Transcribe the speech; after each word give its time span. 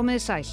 Komiði 0.00 0.20
sæl. 0.24 0.46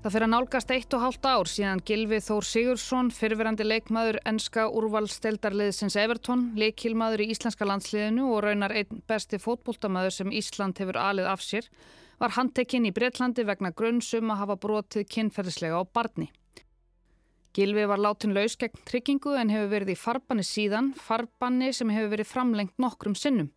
Það 0.00 0.14
fyrir 0.14 0.24
að 0.24 0.30
nálgast 0.32 0.70
eitt 0.72 0.94
og 0.96 1.02
hálft 1.02 1.26
ár 1.28 1.48
síðan 1.50 1.82
Gilvi 1.84 2.22
Þór 2.24 2.46
Sigursson, 2.48 3.10
fyrfirandi 3.12 3.66
leikmaður 3.66 4.16
enska 4.30 4.64
úrvalsteldarliðsins 4.78 5.98
Everton, 6.00 6.46
leikilmaður 6.56 7.20
í 7.20 7.26
Íslenska 7.34 7.68
landsliðinu 7.68 8.30
og 8.30 8.40
raunar 8.46 8.72
einn 8.80 9.02
besti 9.04 9.36
fótbóltamaður 9.42 10.16
sem 10.16 10.32
Ísland 10.40 10.80
hefur 10.80 10.96
alið 11.02 11.28
af 11.34 11.44
sér, 11.44 11.68
var 12.16 12.32
handtekinn 12.38 12.88
í 12.88 12.94
Breitlandi 12.96 13.44
vegna 13.44 13.74
grunnsum 13.76 14.32
að 14.32 14.40
hafa 14.46 14.58
brotið 14.64 15.04
kynferðislega 15.18 15.76
á 15.76 15.84
barni. 15.84 16.30
Gilvi 17.52 17.84
var 17.92 18.00
látin 18.00 18.32
laus 18.32 18.56
gegn 18.56 18.86
tryggingu 18.88 19.36
en 19.36 19.52
hefur 19.52 19.74
verið 19.76 19.98
í 19.98 20.00
farbanni 20.00 20.48
síðan, 20.48 20.94
farbanni 20.96 21.74
sem 21.76 21.92
hefur 21.92 22.16
verið 22.16 22.32
framlengt 22.32 22.80
nokkrum 22.80 23.20
sinnum. 23.20 23.52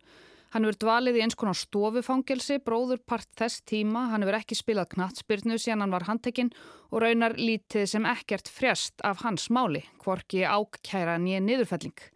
Hann 0.54 0.64
hefur 0.64 0.78
dvalið 0.80 1.18
í 1.18 1.22
eins 1.26 1.36
konar 1.36 1.56
stofufangelsi, 1.58 2.56
bróður 2.64 3.02
part 3.04 3.28
þess 3.36 3.60
tíma, 3.68 4.06
hann 4.12 4.24
hefur 4.24 4.38
ekki 4.38 4.56
spilað 4.56 4.94
knatsbyrnu 4.94 5.58
síðan 5.60 5.84
hann 5.84 5.92
var 5.92 6.06
handtekinn 6.08 6.52
og 6.88 7.02
raunar 7.04 7.36
lítið 7.36 7.84
sem 7.92 8.06
ekkert 8.08 8.48
frjast 8.48 9.04
af 9.04 9.20
hans 9.26 9.50
máli, 9.52 9.82
hvorki 10.00 10.46
ákkæra 10.48 11.18
nýja 11.20 11.42
niðurfelling. 11.44 12.06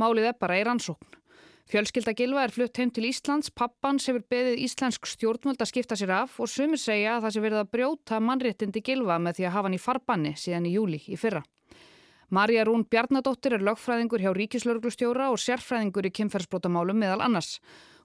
Málið 0.00 0.30
er 0.30 0.38
bara 0.40 0.56
í 0.56 0.64
rannsókn. 0.64 1.18
Fjölskylda 1.68 2.12
Gilva 2.16 2.42
er 2.44 2.52
flutt 2.52 2.76
heim 2.80 2.90
til 2.92 3.06
Íslands, 3.08 3.52
pappans 3.52 4.08
hefur 4.08 4.24
beðið 4.32 4.64
íslensk 4.64 5.06
stjórnvöld 5.08 5.60
að 5.62 5.70
skipta 5.70 5.96
sér 5.96 6.10
af 6.16 6.34
og 6.42 6.50
sumir 6.50 6.80
segja 6.80 7.18
að 7.18 7.26
það 7.26 7.34
sé 7.36 7.42
verið 7.44 7.60
að 7.60 7.70
brjóta 7.76 8.18
mannréttindi 8.24 8.82
Gilva 8.84 9.20
með 9.22 9.38
því 9.38 9.46
að 9.46 9.54
hafa 9.56 9.68
hann 9.68 9.76
í 9.76 9.80
farbanni 9.84 10.32
síðan 10.36 10.68
í 10.68 10.74
júli 10.74 11.00
í 11.06 11.20
fyrra. 11.20 11.44
Marja 12.32 12.62
Rún 12.64 12.86
Bjarnadóttir 12.88 13.52
er 13.52 13.60
lögfræðingur 13.60 14.22
hjá 14.24 14.30
Ríkislauglustjóra 14.32 15.26
og 15.28 15.40
sérfræðingur 15.42 16.06
í 16.08 16.10
kynferðsbrótamálum 16.16 16.96
meðal 16.96 17.20
annars. 17.26 17.58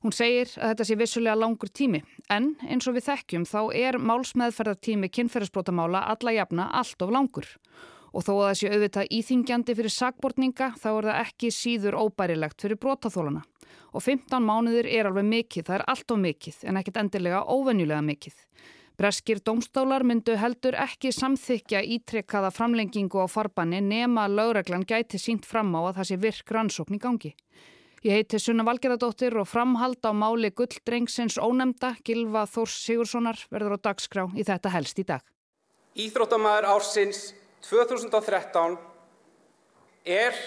Hún 0.04 0.12
segir 0.12 0.52
að 0.60 0.74
þetta 0.74 0.88
sé 0.90 0.98
vissulega 1.00 1.38
langur 1.40 1.72
tími 1.72 2.02
en 2.36 2.50
eins 2.68 2.90
og 2.92 2.98
við 2.98 3.06
þekkjum 3.06 3.46
þá 3.48 3.62
er 3.80 3.98
málsmeðferðartími 4.04 5.08
kynferðsbrótamála 5.16 6.02
alla 6.12 6.34
jafna 6.36 6.68
allt 6.76 7.08
of 7.08 7.14
langur. 7.16 7.48
Og 8.12 8.28
þó 8.28 8.34
að 8.50 8.58
sé 8.60 8.74
auðvitað 8.74 9.14
íþingjandi 9.16 9.78
fyrir 9.80 9.96
sagbortninga 9.96 10.74
þá 10.76 10.90
er 10.92 11.08
það 11.08 11.22
ekki 11.24 11.54
síður 11.56 12.00
óbærilegt 12.02 12.68
fyrir 12.68 12.82
brótaþólana. 12.84 13.46
Og 13.96 14.04
15 14.04 14.44
mánuðir 14.44 14.92
er 14.92 15.08
alveg 15.08 15.24
mikið, 15.24 15.70
það 15.70 15.80
er 15.80 15.88
allt 15.88 16.12
of 16.12 16.20
mikið 16.20 16.60
en 16.68 16.84
ekkit 16.84 17.00
endilega 17.00 17.46
óvenjulega 17.48 18.04
mikið. 18.12 18.44
Breskir 18.98 19.38
domstólar 19.46 20.02
myndu 20.02 20.34
heldur 20.42 20.74
ekki 20.82 21.12
samþykja 21.14 21.84
ítrekkaða 21.86 22.50
framlengingu 22.50 23.20
á 23.22 23.30
farbanni 23.30 23.78
nema 23.86 24.24
að 24.26 24.38
lögreglan 24.40 24.86
gæti 24.90 25.20
sínt 25.22 25.44
fram 25.46 25.70
á 25.78 25.86
að 25.86 25.98
það 26.00 26.08
sé 26.10 26.16
virk 26.24 26.54
rannsókn 26.56 26.96
í 26.98 27.00
gangi. 27.04 27.30
Ég 28.02 28.16
heiti 28.18 28.40
Sunna 28.42 28.64
Valgerðardóttir 28.66 29.38
og 29.38 29.46
framhald 29.46 30.02
á 30.02 30.18
máli 30.18 30.50
gulldrengsins 30.50 31.38
ónemda 31.38 31.92
Gilva 32.02 32.48
Þórs 32.50 32.74
Sigurssonar 32.88 33.38
verður 33.54 33.78
á 33.78 33.86
dagskrá 33.86 34.24
í 34.34 34.46
þetta 34.48 34.72
helst 34.74 34.98
í 34.98 35.06
dag. 35.06 35.22
Íþróttamæður 35.94 36.66
ársins 36.74 37.20
2013 37.70 38.80
er 40.10 40.40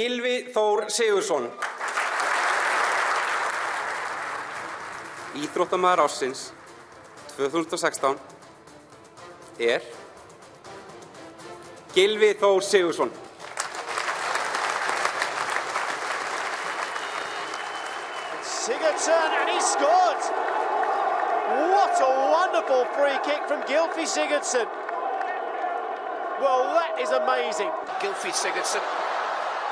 Gilvi 0.00 0.48
Þór 0.56 0.88
Sigursson. 0.88 1.50
Íþróttamæður 5.44 6.04
ársins 6.06 6.46
2016 7.40 8.18
er 9.60 9.80
Gilvi 11.94 12.34
Þór 12.36 12.60
Sigursson. 12.60 13.12
Sigurdsson 18.44 19.30
and 19.40 19.48
he 19.48 19.60
scored! 19.60 20.22
What 21.72 21.96
a 22.04 22.10
wonderful 22.36 22.84
free 22.92 23.16
kick 23.24 23.40
from 23.48 23.64
Gylfi 23.64 24.04
Sigurdsson. 24.04 24.68
Well, 26.44 26.62
that 26.76 27.00
is 27.00 27.10
amazing. 27.10 27.70
Gylfi 28.04 28.32
Sigurdsson. 28.36 28.84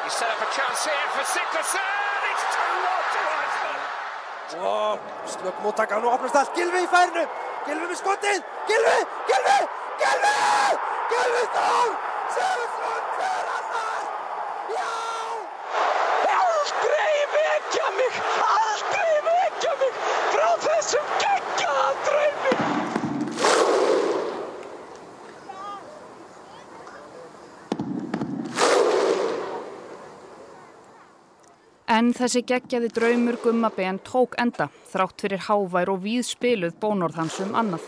You 0.04 0.10
set 0.10 0.32
up 0.32 0.40
a 0.40 0.48
chance 0.56 0.88
here 0.88 1.08
for 1.12 1.24
Sigurdsson. 1.36 1.84
It's 2.32 2.44
2-1 2.56 3.12
to 3.12 3.20
Iceland. 3.44 3.82
Og 4.72 4.98
slökk 5.36 5.62
móttakann 5.62 6.04
og 6.04 6.12
opnast 6.16 6.34
allt. 6.34 6.56
Gilvi 6.56 6.82
í 6.86 6.90
færinu. 6.96 7.28
Gilvi 7.68 7.84
með 7.84 7.98
skotið. 8.00 8.44
Gilvi, 8.68 8.98
Gilvi, 9.28 9.56
Gilvi! 10.00 10.36
Gilvi 11.10 11.42
Þór! 11.56 11.90
Sigursson 12.32 12.87
En 31.98 32.12
þessi 32.14 32.44
geggjaði 32.46 32.92
draumur 32.94 33.38
Gummaben 33.42 33.96
tók 34.06 34.36
enda, 34.38 34.68
þrátt 34.92 35.22
fyrir 35.24 35.40
hávær 35.48 35.90
og 35.90 36.04
víðspiluð 36.04 36.76
bónorð 36.78 37.16
hans 37.18 37.38
um 37.42 37.56
annað. 37.58 37.86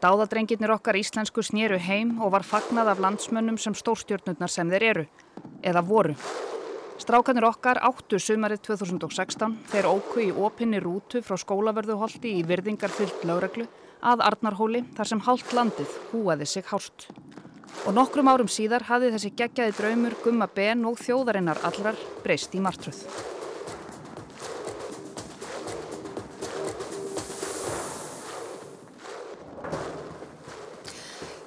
Dáðadrengirnir 0.00 0.72
okkar 0.72 0.96
íslensku 0.96 1.44
snýru 1.44 1.76
heim 1.82 2.14
og 2.24 2.32
var 2.32 2.46
fagnað 2.46 2.94
af 2.94 3.02
landsmönnum 3.04 3.58
sem 3.60 3.76
stórstjórnurnar 3.76 4.52
sem 4.52 4.70
þeir 4.72 4.86
eru, 4.92 5.04
eða 5.60 5.82
voru. 5.84 6.16
Strákanir 7.02 7.44
okkar 7.50 7.82
áttu 7.84 8.22
sumarið 8.22 8.64
2016 8.70 9.58
þeir 9.74 9.90
óku 9.92 10.24
í 10.24 10.30
opinni 10.32 10.80
rútu 10.80 11.20
frá 11.26 11.36
skólaverðuholti 11.44 12.38
í 12.38 12.46
virðingarfyllt 12.48 13.28
lögreglu 13.28 13.68
að 14.00 14.24
Arnarhóli 14.30 14.86
þar 14.96 15.12
sem 15.12 15.24
hálft 15.26 15.52
landið 15.52 16.00
húaði 16.14 16.48
sig 16.48 16.72
hást. 16.72 17.10
Og 17.84 17.92
nokkrum 17.92 18.30
árum 18.30 18.48
síðar 18.48 18.86
hafði 18.88 19.12
þessi 19.18 19.34
geggjaði 19.36 19.78
draumur 19.82 20.18
Gumma 20.24 20.48
Ben 20.48 20.88
og 20.88 20.96
þjóðarinnar 21.02 21.60
allrar 21.66 21.98
breyst 22.24 22.54
í 22.56 22.64
martröð. 22.64 23.33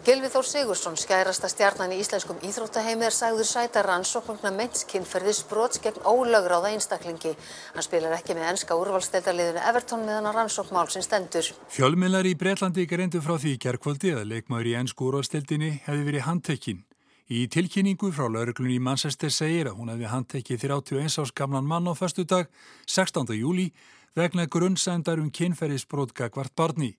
Gylfi 0.07 0.29
Þór 0.31 0.45
Sigursson, 0.47 0.93
skærasta 0.95 1.49
stjarnan 1.51 1.91
í 1.91 1.97
íslenskum 1.99 2.37
íþróttaheimi 2.47 3.03
er 3.09 3.11
sagður 3.11 3.43
sæta 3.49 3.81
rannsóknarna 3.83 4.53
meintskynferðis 4.55 5.41
brots 5.49 5.81
gegn 5.83 5.99
ólögráða 6.07 6.69
einstaklingi. 6.71 7.33
Hann 7.73 7.83
spilar 7.83 8.13
ekki 8.15 8.37
með 8.37 8.53
enska 8.53 8.77
úrvalsteldarliðinu 8.79 9.65
Everton 9.67 10.05
meðan 10.07 10.29
að 10.29 10.37
rannsókn 10.37 10.77
málsins 10.77 11.09
stendur. 11.09 11.49
Fjölmiðlar 11.75 12.29
í 12.29 12.37
Breitlandi 12.39 12.85
greindu 12.87 13.19
frá 13.25 13.33
því 13.35 13.57
gerðkvöldi 13.65 14.13
að 14.15 14.29
leikmaður 14.29 14.69
í 14.71 14.75
ennsku 14.79 15.09
úrvalsteldinni 15.09 15.73
hefði 15.89 16.05
verið 16.07 16.23
handtekinn. 16.29 16.79
Í 17.27 17.41
tilkynningu 17.51 18.13
frá 18.15 18.29
lauruglunni 18.31 18.77
í 18.77 18.85
Manchester 18.87 19.33
segir 19.35 19.73
að 19.73 19.81
hún 19.81 19.91
hefði 19.91 20.13
handtekkið 20.13 20.63
31 20.69 21.19
árs 21.19 21.35
gamlan 21.35 21.67
mann 21.67 21.91
á 21.91 21.93
förstu 21.99 22.23
dag, 22.23 22.47
16. 22.87 23.35
júli, 23.35 23.73
vegna 24.15 24.47
grunnsændar 24.47 25.19
um 25.19 25.27
kynferðisbrot 25.35 26.15
gagvart 26.15 26.55
barni. 26.55 26.93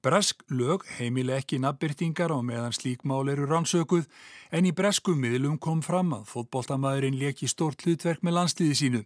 Bresk 0.00 0.42
lög 0.48 0.86
heimile 0.96 1.34
ekki 1.36 1.58
nafnbyrtingar 1.60 2.32
á 2.32 2.40
meðan 2.40 2.72
slík 2.72 3.02
mál 3.04 3.28
eru 3.28 3.44
rannsökuð 3.44 4.06
en 4.48 4.64
í 4.64 4.72
breskum 4.72 5.18
miðlum 5.20 5.58
kom 5.60 5.82
fram 5.84 6.14
að 6.16 6.22
fótboltamæðurinn 6.30 7.18
leki 7.20 7.48
stort 7.52 7.84
hlutverk 7.84 8.22
með 8.24 8.38
landsliði 8.38 8.76
sínu. 8.78 9.00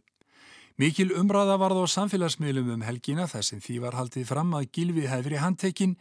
Mikil 0.79 1.09
umræða 1.19 1.57
varð 1.59 1.83
á 1.83 1.87
samfélagsmiðlum 1.91 2.71
um 2.77 2.85
helgina 2.87 3.27
þar 3.27 3.47
sem 3.47 3.63
því 3.63 3.81
var 3.83 3.99
haldið 3.99 4.29
fram 4.31 4.55
að 4.55 4.69
Gilvi 4.75 5.09
hefði 5.11 5.43
handtekinn. 5.43 5.97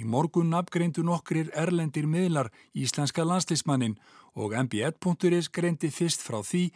Í 0.00 0.06
morgun 0.08 0.48
nafngreindu 0.54 1.04
nokkrir 1.04 1.52
erlendir 1.52 2.08
miðlar 2.08 2.48
íslenska 2.72 3.26
landslismannin 3.28 3.98
og 4.32 4.56
MB1.is 4.56 5.52
greindi 5.52 5.92
fyrst 5.92 6.24
frá 6.24 6.40
því 6.40 6.70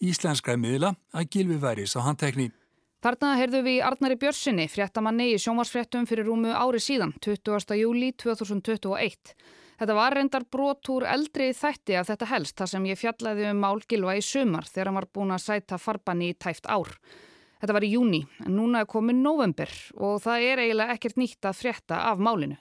íslenska 0.00 0.56
miðla 0.56 0.94
að 1.12 1.28
Gilvi 1.36 1.60
væris 1.60 1.96
á 1.96 2.04
handtekni. 2.04 2.48
Þarna 3.00 3.30
heyrðu 3.38 3.60
við 3.64 3.78
Arnari 3.80 4.16
Björnssoni, 4.20 4.66
fréttamanni 4.68 5.30
í 5.32 5.38
sjónvarsfréttum 5.40 6.04
fyrir 6.04 6.26
rúmu 6.28 6.50
ári 6.52 6.82
síðan, 6.84 7.14
20. 7.24 7.72
júli 7.78 8.10
2021. 8.20 9.30
Þetta 9.80 9.94
var 9.96 10.12
reyndar 10.18 10.44
brot 10.44 10.90
úr 10.92 11.06
eldri 11.08 11.46
þætti 11.56 11.96
af 11.96 12.10
þetta 12.10 12.28
helst, 12.28 12.58
þar 12.60 12.70
sem 12.74 12.88
ég 12.90 13.00
fjallaði 13.00 13.46
um 13.48 13.62
Mál 13.64 13.80
Gilva 13.88 14.18
í 14.18 14.20
sumar 14.20 14.68
þegar 14.68 14.90
hann 14.90 14.98
var 14.98 15.06
búin 15.16 15.32
að 15.32 15.46
sæta 15.46 15.78
farbanni 15.80 16.28
í 16.28 16.34
tæft 16.36 16.68
ár. 16.68 16.90
Þetta 17.62 17.76
var 17.78 17.86
í 17.88 17.90
júni, 17.94 18.20
en 18.44 18.52
núna 18.58 18.84
er 18.84 18.90
komin 18.92 19.24
november 19.24 19.72
og 19.96 20.20
það 20.26 20.44
er 20.50 20.62
eiginlega 20.66 20.98
ekkert 20.98 21.22
nýtt 21.22 21.48
að 21.48 21.56
frétta 21.62 22.02
af 22.10 22.20
málinu. 22.20 22.60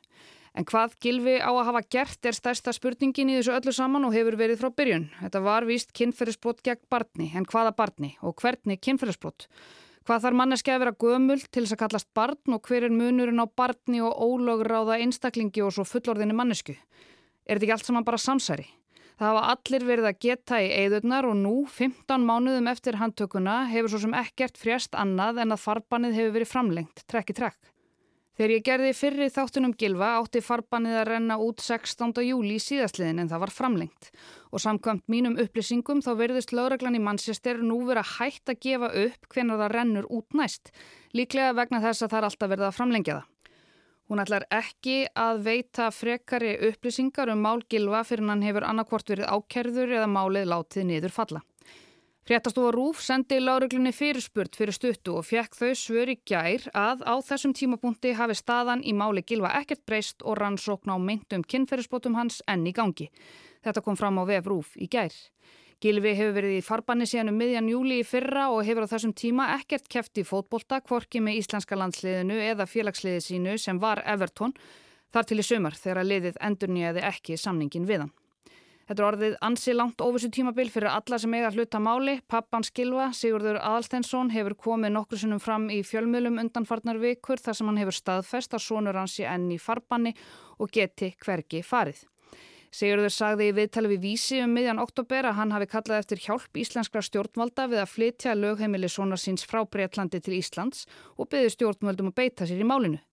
En 0.56 0.64
hvað 0.72 0.96
Gilvi 1.04 1.36
á 1.44 1.52
að 1.52 1.66
hafa 1.74 1.84
gert 1.98 2.32
er 2.32 2.40
stærsta 2.40 2.72
spurningin 2.80 3.36
í 3.36 3.36
þessu 3.42 3.58
öllu 3.60 3.76
saman 3.76 4.08
og 4.08 4.16
hefur 4.16 4.40
verið 4.40 4.64
frá 4.64 4.72
byrjun. 4.72 5.10
Þetta 5.20 5.44
var 5.44 5.68
víst 5.68 5.92
kynferðisbrot 6.00 6.64
gegn 6.64 6.88
barni, 6.88 7.28
en 7.36 7.44
hvaða 7.44 7.76
barni 7.76 8.16
og 8.24 8.40
hvernig 8.40 8.80
kynferðisbrot? 8.88 9.50
Hvað 10.10 10.24
þarf 10.24 10.38
manneski 10.40 10.72
að 10.74 10.80
vera 10.82 10.92
gömul 11.04 11.36
til 11.54 11.62
þess 11.62 11.76
að 11.76 11.80
kallast 11.84 12.08
barn 12.18 12.54
og 12.56 12.66
hver 12.66 12.88
er 12.88 12.94
munurinn 12.98 13.44
á 13.44 13.46
barni 13.46 14.00
og 14.02 14.16
ólögráða 14.18 14.96
einstaklingi 15.04 15.62
og 15.62 15.70
svo 15.76 15.84
fullorðinni 15.86 16.34
mannesku? 16.34 16.74
Er 17.46 17.60
þetta 17.60 17.68
ekki 17.68 17.76
allt 17.76 17.90
saman 17.92 18.08
bara 18.08 18.18
samsæri? 18.18 18.66
Það 19.20 19.28
hafa 19.30 19.54
allir 19.54 19.86
verið 19.86 20.08
að 20.10 20.18
geta 20.26 20.64
í 20.66 20.72
eigðurnar 20.80 21.28
og 21.30 21.38
nú, 21.38 21.54
15 21.70 22.26
mánuðum 22.26 22.72
eftir 22.74 22.98
handtökuna, 22.98 23.60
hefur 23.70 23.94
svo 23.94 24.02
sem 24.08 24.18
ekkert 24.18 24.58
frjast 24.58 24.98
annað 24.98 25.44
en 25.44 25.54
að 25.54 25.62
farbannið 25.68 26.18
hefur 26.18 26.36
verið 26.40 26.54
framlengt, 26.56 27.06
trekk 27.06 27.30
í 27.30 27.38
trekk. 27.44 27.60
Þegar 28.40 28.52
ég 28.54 28.62
gerði 28.64 28.90
fyrri 28.96 29.26
þáttunum 29.36 29.74
gilva 29.76 30.14
átti 30.16 30.40
farbannið 30.40 30.94
að 31.02 31.10
renna 31.10 31.36
út 31.44 31.60
16. 31.60 32.22
júli 32.24 32.54
í 32.56 32.62
síðastliðin 32.64 33.18
en 33.20 33.28
það 33.28 33.42
var 33.42 33.52
framlengt. 33.52 34.08
Og 34.56 34.64
samkvæmt 34.64 35.12
mínum 35.12 35.36
upplýsingum 35.44 36.00
þá 36.06 36.14
verðist 36.22 36.54
lögreglan 36.56 36.96
í 36.96 37.02
Manchester 37.04 37.60
nú 37.60 37.82
vera 37.90 38.06
hægt 38.16 38.48
að 38.48 38.62
gefa 38.64 38.94
upp 39.02 39.28
hvenar 39.36 39.60
það 39.60 39.74
rennur 39.74 40.08
út 40.08 40.40
næst. 40.40 40.72
Líklega 41.12 41.52
vegna 41.58 41.84
þess 41.84 42.06
að 42.06 42.14
það 42.14 42.22
er 42.22 42.30
alltaf 42.30 42.54
verið 42.54 42.68
að 42.70 42.78
framlengja 42.78 43.18
það. 43.18 43.60
Hún 44.08 44.24
ætlar 44.24 44.48
ekki 44.56 44.98
að 45.20 45.44
veita 45.50 45.92
frekari 45.92 46.56
upplýsingar 46.70 47.36
um 47.36 47.44
mál 47.44 47.60
gilva 47.68 48.06
fyrir 48.08 48.32
hann 48.32 48.48
hefur 48.48 48.70
annarkvort 48.72 49.12
verið 49.12 49.36
ákerður 49.36 49.98
eða 50.00 50.08
málið 50.16 50.48
látið 50.56 50.88
niður 50.94 51.18
falla. 51.20 51.44
Fréttastofa 52.30 52.70
Rúf 52.70 53.00
sendi 53.02 53.40
láruglunni 53.42 53.90
fyrirspurt 53.90 54.54
fyrir 54.54 54.76
stuttu 54.76 55.16
og 55.18 55.24
fekk 55.26 55.56
þau 55.58 55.70
svör 55.74 56.12
í 56.14 56.16
gær 56.30 56.68
að 56.78 57.00
á 57.02 57.18
þessum 57.26 57.56
tímapunkti 57.58 58.12
hafi 58.14 58.36
staðan 58.38 58.84
í 58.86 58.94
máli 58.94 59.24
Gilva 59.26 59.56
ekkert 59.58 59.82
breyst 59.90 60.22
og 60.22 60.38
rannsókn 60.38 60.94
á 60.94 60.98
meintum 61.02 61.42
kynferðisbótum 61.42 62.20
hans 62.20 62.44
enn 62.46 62.68
í 62.70 62.76
gangi. 62.78 63.08
Þetta 63.66 63.82
kom 63.82 63.98
fram 63.98 64.22
á 64.22 64.30
vef 64.30 64.46
Rúf 64.46 64.78
í 64.78 64.86
gær. 64.86 65.10
Gilvi 65.82 66.14
hefur 66.14 66.38
verið 66.38 66.60
í 66.60 66.62
farbanni 66.70 67.10
síðan 67.10 67.34
um 67.34 67.42
miðjan 67.42 67.74
júli 67.74 67.98
í 68.04 68.06
fyrra 68.06 68.52
og 68.54 68.62
hefur 68.70 68.86
á 68.86 68.92
þessum 68.94 69.18
tíma 69.18 69.50
ekkert 69.56 69.90
keft 69.90 70.22
í 70.22 70.28
fótbolta, 70.28 70.84
kvorki 70.86 71.26
með 71.26 71.42
íslenska 71.42 71.82
landsliðinu 71.82 72.38
eða 72.46 72.70
félagsliði 72.70 73.26
sínu 73.26 73.58
sem 73.58 73.82
var 73.82 74.06
Everton, 74.06 74.54
þar 75.10 75.26
til 75.26 75.42
í 75.42 75.50
sömur 75.50 75.82
þegar 75.82 76.06
liðið 76.06 76.38
endurniðiði 76.46 77.10
ekki 77.10 77.42
samningin 77.42 77.90
við 77.90 78.06
hann. 78.06 78.19
Þetta 78.90 79.04
er 79.04 79.06
orðið 79.06 79.34
ansi 79.46 79.74
langt 79.76 80.02
óvissu 80.02 80.32
tímabil 80.34 80.72
fyrir 80.74 80.90
alla 80.90 81.18
sem 81.22 81.34
eiga 81.38 81.52
hluta 81.54 81.78
máli. 81.78 82.16
Pappan 82.26 82.64
Skilva, 82.66 83.12
Sigurður 83.14 83.60
Aðalsteinsson, 83.62 84.32
hefur 84.34 84.56
komið 84.58 84.96
nokkur 84.96 85.20
sinnum 85.22 85.42
fram 85.44 85.68
í 85.70 85.84
fjölmjölum 85.86 86.40
undanfarnar 86.42 86.98
vikur 86.98 87.38
þar 87.38 87.60
sem 87.60 87.70
hann 87.70 87.78
hefur 87.78 87.94
staðfest 87.94 88.56
að 88.58 88.64
sonur 88.66 88.98
hans 88.98 89.20
í 89.22 89.28
enn 89.30 89.46
í 89.54 89.60
farbanni 89.62 90.16
og 90.58 90.74
geti 90.74 91.12
hvergi 91.22 91.62
farið. 91.62 92.02
Sigurður 92.74 93.14
sagði 93.14 93.52
í 93.52 93.54
viðtali 93.60 93.92
við 93.94 94.02
vísi 94.08 94.42
um 94.42 94.58
miðjan 94.58 94.82
oktober 94.82 95.30
að 95.30 95.38
hann 95.38 95.54
hafi 95.54 95.70
kallað 95.70 96.02
eftir 96.02 96.24
hjálp 96.26 96.58
íslenskra 96.58 97.06
stjórnvalda 97.06 97.68
við 97.70 97.84
að 97.84 97.94
flytja 97.94 98.34
lögheimili 98.38 98.90
sonar 98.90 99.22
síns 99.22 99.46
frá 99.46 99.62
Breitlandi 99.70 100.18
til 100.18 100.40
Íslands 100.42 100.90
og 101.14 101.30
byggði 101.30 101.54
stjórnvaldum 101.60 102.10
að 102.10 102.18
beita 102.24 102.50
sér 102.50 102.66
í 102.66 102.66
málinu. 102.66 103.04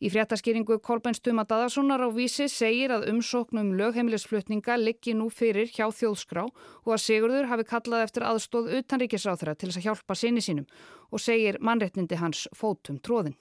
Í 0.00 0.08
fréttaskýringu 0.08 0.78
Kolbæn 0.80 1.12
Stuma 1.12 1.42
Dadarssonar 1.44 2.00
á 2.00 2.08
vísi 2.08 2.46
segir 2.48 2.88
að 2.94 3.10
umsóknum 3.12 3.74
lögheimilisflutninga 3.76 4.78
liggi 4.80 5.12
nú 5.12 5.26
fyrir 5.28 5.68
hjá 5.68 5.90
þjóðskrá 5.92 6.46
og 6.46 6.94
að 6.94 7.02
Sigurður 7.04 7.50
hafi 7.50 7.66
kallað 7.68 8.06
eftir 8.06 8.24
aðstóð 8.24 8.70
utanríkisráþra 8.78 9.58
til 9.60 9.68
þess 9.68 9.82
að 9.82 9.86
hjálpa 9.90 10.16
sinni 10.16 10.40
sínum 10.40 10.70
og 11.12 11.20
segir 11.20 11.60
mannrettnindi 11.60 12.16
hans 12.16 12.46
fótum 12.56 12.96
tróðin. 13.04 13.36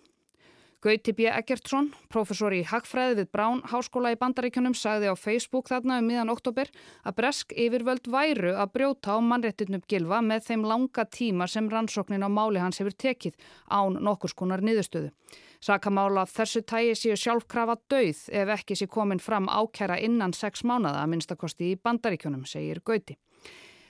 Gauti 0.79 1.11
B. 1.11 1.25
Eggertsson, 1.27 1.89
professor 2.07 2.53
í 2.55 2.61
Hagfræði 2.63 3.17
við 3.17 3.25
Brán 3.35 3.59
Háskóla 3.67 4.13
í 4.13 4.17
Bandaríkjunum, 4.21 4.71
sagði 4.71 5.09
á 5.11 5.15
Facebook 5.19 5.67
þarna 5.67 5.97
um 5.99 6.07
miðan 6.07 6.31
oktober 6.31 6.71
að 7.03 7.17
bresk 7.17 7.51
yfirvöld 7.51 8.07
væru 8.07 8.53
að 8.55 8.71
brjóta 8.77 9.11
á 9.11 9.19
mannrettinum 9.19 9.83
gilfa 9.91 10.21
með 10.23 10.47
þeim 10.47 10.63
langa 10.71 11.03
tíma 11.03 11.49
sem 11.51 11.67
rannsóknin 11.67 12.23
á 12.23 12.31
máli 12.31 12.63
hans 12.63 12.79
hefur 12.79 12.95
tekið 12.95 13.35
án 13.67 13.99
nokkus 13.99 14.31
konar 14.31 14.63
niðurstöðu. 14.63 15.11
Sakamála 15.59 16.23
þessu 16.31 16.63
tægi 16.63 16.95
séu 16.95 17.19
sjálfkrafa 17.19 17.75
döið 17.91 18.29
ef 18.39 18.55
ekki 18.55 18.79
sé 18.79 18.87
komin 18.87 19.19
fram 19.19 19.51
ákæra 19.51 19.99
innan 19.99 20.31
sex 20.31 20.63
mánada 20.63 21.03
að 21.03 21.11
minnstakosti 21.11 21.73
í 21.73 21.79
bandaríkjunum, 21.83 22.47
segir 22.47 22.79
Gauti. 22.79 23.19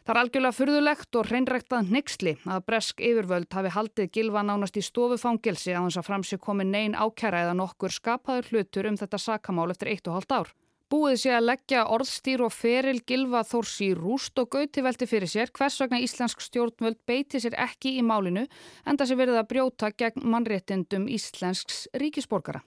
Það 0.09 0.15
er 0.15 0.25
algjörlega 0.25 0.57
fyrðulegt 0.57 1.17
og 1.19 1.27
hreinræktað 1.29 1.89
nexli 1.94 2.31
að 2.50 2.63
bresk 2.65 3.01
yfirvöld 3.06 3.53
hafi 3.53 3.71
haldið 3.75 4.07
gilva 4.15 4.41
nánast 4.41 4.79
í 4.79 4.81
stofufangilsi 4.81 5.75
á 5.77 5.85
þess 5.85 6.00
að 6.01 6.07
framsið 6.07 6.39
komin 6.41 6.71
neyn 6.73 6.95
ákæra 6.97 7.44
eða 7.44 7.51
nokkur 7.59 7.94
skapaður 7.94 8.50
hlutur 8.50 8.89
um 8.89 8.97
þetta 8.97 9.19
sakamál 9.21 9.67
eftir 9.69 9.91
eitt 9.91 10.09
og 10.09 10.17
hálft 10.17 10.33
ár. 10.33 10.50
Búið 10.89 11.19
sé 11.21 11.35
að 11.38 11.45
leggja 11.51 11.85
orðstýr 11.94 12.41
og 12.41 12.56
feril 12.57 13.03
gilva 13.06 13.44
þórs 13.45 13.75
í 13.85 13.91
rúst 13.94 14.41
og 14.41 14.50
gauti 14.57 14.81
velti 14.81 15.06
fyrir 15.13 15.29
sér 15.29 15.53
hvers 15.53 15.77
vegna 15.83 16.01
íslensk 16.01 16.41
stjórnvöld 16.41 17.03
beiti 17.06 17.38
sér 17.38 17.59
ekki 17.69 18.00
í 18.00 18.01
málinu 18.01 18.47
en 18.50 18.97
það 18.97 19.11
sé 19.11 19.19
verið 19.21 19.44
að 19.44 19.50
brjóta 19.53 19.94
gegn 19.94 20.25
mannréttindum 20.25 21.06
íslensks 21.06 21.85
ríkisborgara. 21.94 22.65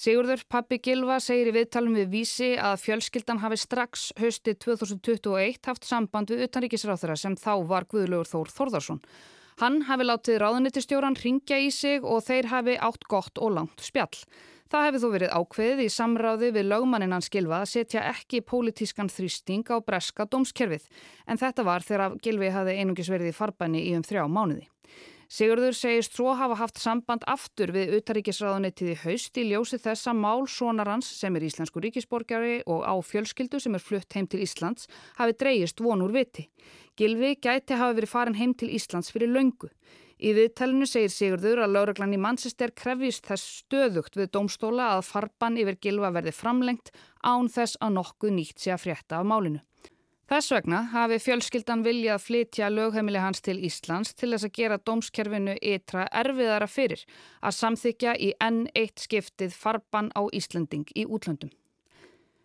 Sigurður 0.00 0.40
pappi 0.48 0.78
Gilva 0.80 1.18
segir 1.20 1.50
í 1.50 1.52
viðtalum 1.52 1.92
við 1.98 2.06
vísi 2.14 2.46
að 2.56 2.78
fjölskyldan 2.80 3.42
hafi 3.42 3.58
strax 3.60 4.06
hösti 4.16 4.54
2021 4.56 5.58
haft 5.68 5.84
samband 5.84 6.32
við 6.32 6.46
utanríkisráþara 6.46 7.18
sem 7.20 7.34
þá 7.36 7.66
var 7.68 7.84
Guðlaugur 7.90 8.30
Þór 8.30 8.52
Þórðarsson. 8.54 9.02
Hann 9.60 9.82
hafi 9.90 10.06
látið 10.06 10.40
ráðunitistjóran 10.40 11.18
ringja 11.20 11.58
í 11.60 11.68
sig 11.68 12.00
og 12.00 12.24
þeir 12.24 12.48
hafi 12.48 12.78
átt 12.80 13.04
gott 13.12 13.42
og 13.44 13.52
langt 13.58 13.84
spjall. 13.84 14.24
Það 14.72 14.86
hefði 14.86 15.02
þó 15.02 15.08
verið 15.18 15.36
ákveðið 15.36 15.84
í 15.84 15.92
samráði 15.92 16.52
við 16.56 16.68
lögmannin 16.70 17.12
hans 17.18 17.28
Gilva 17.28 17.60
að 17.60 17.72
setja 17.74 18.08
ekki 18.14 18.40
pólitískan 18.40 19.12
þrýsting 19.12 19.68
á 19.68 19.84
breska 19.84 20.24
dómskerfið 20.24 20.88
en 21.28 21.44
þetta 21.44 21.68
var 21.68 21.84
þegar 21.84 22.16
Gilvi 22.24 22.54
hafði 22.54 22.80
einungis 22.80 23.12
verið 23.12 23.34
í 23.34 23.36
farbanni 23.36 23.84
í 23.90 23.96
um 23.98 24.06
þrjá 24.06 24.24
mánuði. 24.32 24.64
Sigurður 25.30 25.76
segist 25.78 26.16
svo 26.18 26.32
hafa 26.34 26.56
haft 26.58 26.80
samband 26.82 27.22
aftur 27.30 27.70
við 27.70 27.92
utaríkisráðunettið 28.00 28.88
í 28.90 28.96
haust 29.04 29.38
í 29.38 29.44
ljósi 29.46 29.78
þessa 29.78 30.10
mál 30.10 30.48
sonarans 30.50 31.06
sem 31.20 31.38
er 31.38 31.46
íslensku 31.46 31.78
ríkisborgari 31.84 32.56
og 32.66 32.82
á 32.82 32.98
fjölskyldu 32.98 33.60
sem 33.62 33.78
er 33.78 33.84
flutt 33.84 34.16
heim 34.18 34.26
til 34.26 34.42
Íslands 34.42 34.90
hafi 35.20 35.36
dreyist 35.38 35.84
von 35.86 36.02
úr 36.02 36.16
viti. 36.18 36.48
Gilvi 36.98 37.36
gæti 37.38 37.78
hafa 37.78 37.94
verið 38.00 38.10
farin 38.10 38.40
heim 38.40 38.56
til 38.58 38.72
Íslands 38.74 39.14
fyrir 39.14 39.30
löngu. 39.30 39.70
Í 40.18 40.34
viðtælinu 40.34 40.90
segir 40.90 41.14
Sigurður 41.14 41.62
að 41.62 41.76
lauraglann 41.78 42.18
í 42.18 42.20
Manchester 42.20 42.74
krefjist 42.74 43.30
þess 43.30 43.62
stöðugt 43.62 44.18
við 44.18 44.32
domstóla 44.34 44.96
að 44.96 45.06
farban 45.14 45.62
yfir 45.62 45.78
gilva 45.78 46.10
verði 46.10 46.34
framlengt 46.34 46.90
án 47.22 47.46
þess 47.46 47.78
að 47.78 48.00
nokkuð 48.00 48.34
nýtt 48.34 48.58
sé 48.58 48.74
að 48.74 48.88
frétta 48.88 49.22
af 49.22 49.30
málinu. 49.30 49.62
Þess 50.30 50.52
vegna 50.54 50.84
hafi 50.92 51.16
fjölskyldan 51.18 51.80
viljað 51.82 52.20
flytja 52.22 52.68
lögheimili 52.70 53.18
hans 53.18 53.42
til 53.42 53.56
Íslands 53.66 54.12
til 54.14 54.28
þess 54.30 54.46
að 54.46 54.52
gera 54.60 54.76
dómskerfinu 54.78 55.56
ytra 55.58 56.04
erfiðara 56.20 56.68
fyrir 56.70 57.02
að 57.42 57.56
samþykja 57.56 58.14
í 58.14 58.28
enn 58.46 58.60
eitt 58.78 59.02
skiptið 59.02 59.56
farban 59.58 60.12
á 60.14 60.22
Íslanding 60.30 60.86
í 60.94 61.08
útlöndum. 61.10 61.50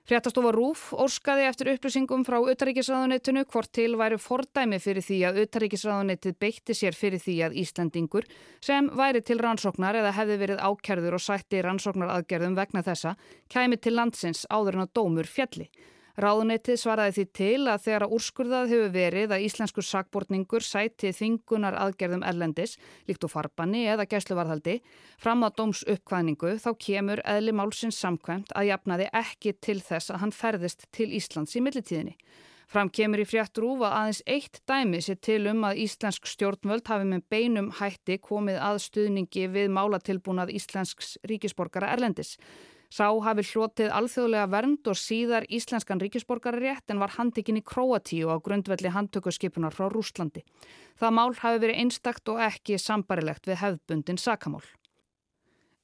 Fréttastofa 0.09 0.55
Rúf 0.57 0.89
óskaði 0.97 1.45
eftir 1.45 1.71
upplýsingum 1.75 2.25
frá 2.25 2.39
Utaríkisraðunettinu 2.41 3.45
hvort 3.53 3.69
til 3.77 3.93
væri 4.01 4.17
fordæmi 4.21 4.81
fyrir 4.81 5.05
því 5.05 5.21
að 5.29 5.41
Utaríkisraðunettið 5.45 6.41
beitti 6.41 6.73
sér 6.77 6.97
fyrir 6.97 7.21
því 7.21 7.39
að 7.45 7.61
Íslandingur 7.61 8.25
sem 8.65 8.89
væri 8.97 9.21
til 9.21 9.37
rannsóknar 9.45 10.01
eða 10.01 10.17
hefði 10.17 10.41
verið 10.41 10.61
ákjærður 10.61 11.19
og 11.19 11.29
sætti 11.29 11.61
rannsóknar 11.61 12.17
aðgerðum 12.17 12.57
vegna 12.57 12.81
þessa 12.85 13.13
kæmi 13.45 13.77
til 13.77 13.99
landsins 14.01 14.47
áður 14.49 14.79
en 14.79 14.89
að 14.89 14.97
dómur 14.97 15.29
fjalli. 15.29 15.69
Ráðuneytið 16.15 16.77
svaraði 16.79 17.13
því 17.17 17.23
til 17.35 17.67
að 17.67 17.81
þegar 17.83 18.05
að 18.05 18.13
úrskurðað 18.15 18.69
hefur 18.71 18.91
verið 18.93 19.33
að 19.35 19.45
íslenskur 19.49 19.83
sakbortningur 19.83 20.63
sæti 20.63 21.11
þingunar 21.11 21.75
aðgerðum 21.75 22.23
erlendis, 22.23 22.77
líkt 23.09 23.27
og 23.27 23.33
farbanni 23.33 23.83
eða 23.91 24.07
gæsluvarðhaldi, 24.13 24.77
fram 25.19 25.43
á 25.43 25.51
dóms 25.51 25.83
uppkvæðningu 25.83 26.55
þá 26.63 26.69
kemur 26.87 27.21
eðli 27.27 27.55
málsins 27.59 27.99
samkvæmt 27.99 28.55
að 28.55 28.69
jafnaði 28.71 29.09
ekki 29.11 29.57
til 29.59 29.81
þess 29.83 30.13
að 30.13 30.21
hann 30.23 30.35
ferðist 30.35 30.87
til 30.95 31.11
Íslands 31.19 31.57
í 31.59 31.63
millitíðinni. 31.65 32.15
Fram 32.71 32.89
kemur 32.89 33.21
í 33.21 33.25
frétt 33.27 33.59
rúf 33.61 33.83
að 33.85 33.93
aðeins 33.93 34.21
eitt 34.25 34.61
dæmi 34.65 35.01
sé 35.03 35.17
til 35.21 35.43
um 35.51 35.67
að 35.67 35.81
íslensk 35.83 36.25
stjórnvöld 36.31 36.87
hafi 36.89 37.05
með 37.11 37.27
beinum 37.29 37.67
hætti 37.77 38.17
komið 38.23 38.57
að 38.57 38.79
stuðningi 38.87 39.45
við 39.53 39.69
málatilbúnað 39.75 40.55
íslensks 40.55 41.17
ríkisborgara 41.29 41.91
erlendis. 41.93 42.37
Sá 42.95 43.09
hafi 43.25 43.43
hlotið 43.49 43.89
alþjóðlega 43.91 44.47
vernd 44.53 44.87
og 44.87 44.95
síðar 44.95 45.43
íslenskan 45.51 45.99
ríkisborgararétt 45.99 46.93
en 46.93 47.01
var 47.01 47.11
handikinn 47.17 47.59
í 47.59 47.63
Kroatíu 47.65 48.29
á 48.31 48.39
grundvelli 48.39 48.91
handtökuskipunar 48.93 49.75
frá 49.75 49.89
Rústlandi. 49.91 50.45
Það 50.95 51.15
mál 51.17 51.33
hafi 51.41 51.59
verið 51.65 51.81
einstakt 51.81 52.31
og 52.31 52.39
ekki 52.45 52.77
sambarilegt 52.79 53.49
við 53.49 53.59
hefðbundin 53.63 54.21
sakamál. 54.21 54.63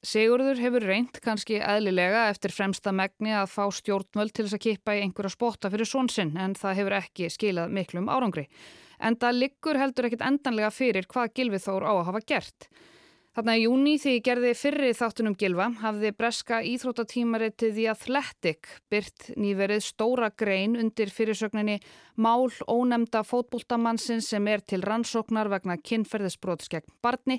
Sigurður 0.02 0.58
hefur 0.58 0.86
reynd 0.88 1.20
kannski 1.22 1.60
eðlilega 1.60 2.24
eftir 2.30 2.54
fremsta 2.54 2.94
megni 2.96 3.34
að 3.36 3.52
fá 3.52 3.66
stjórnvöld 3.76 4.32
til 4.32 4.46
þess 4.46 4.56
að 4.56 4.64
kippa 4.64 4.96
í 4.96 5.02
einhverja 5.04 5.34
spotta 5.36 5.70
fyrir 5.70 5.86
svonsinn 5.86 6.32
en 6.40 6.56
það 6.58 6.78
hefur 6.80 6.96
ekki 7.02 7.28
skilað 7.30 7.76
miklum 7.76 8.08
árangri. 8.08 8.46
En 8.98 9.20
það 9.20 9.38
liggur 9.44 9.78
heldur 9.78 10.08
ekkit 10.08 10.24
endanlega 10.24 10.72
fyrir 10.72 11.06
hvað 11.12 11.36
Gilvið 11.36 11.66
Þór 11.68 11.86
á 11.86 11.92
að 11.92 12.04
hafa 12.08 12.24
gert. 12.32 12.70
Þarna 13.32 13.52
í 13.56 13.62
júni 13.64 13.92
því 13.96 14.12
gerði 14.26 14.48
fyrri 14.60 14.88
þáttunum 14.92 15.34
Gilva 15.40 15.70
hafði 15.80 16.10
breska 16.12 16.58
íþróttatímaritið 16.68 17.78
The 17.78 17.86
Athletic 17.88 18.68
byrt 18.92 19.30
nýverið 19.40 19.86
stóra 19.86 20.28
grein 20.36 20.74
undir 20.76 21.08
fyrirsögninni 21.08 21.78
Mál 22.20 22.52
ónemda 22.68 23.22
fótbóltamannsins 23.24 24.28
sem 24.34 24.50
er 24.52 24.60
til 24.60 24.82
rannsóknar 24.84 25.48
vegna 25.48 25.78
kynferðisbróts 25.80 26.68
gegn 26.74 26.92
barni 27.00 27.38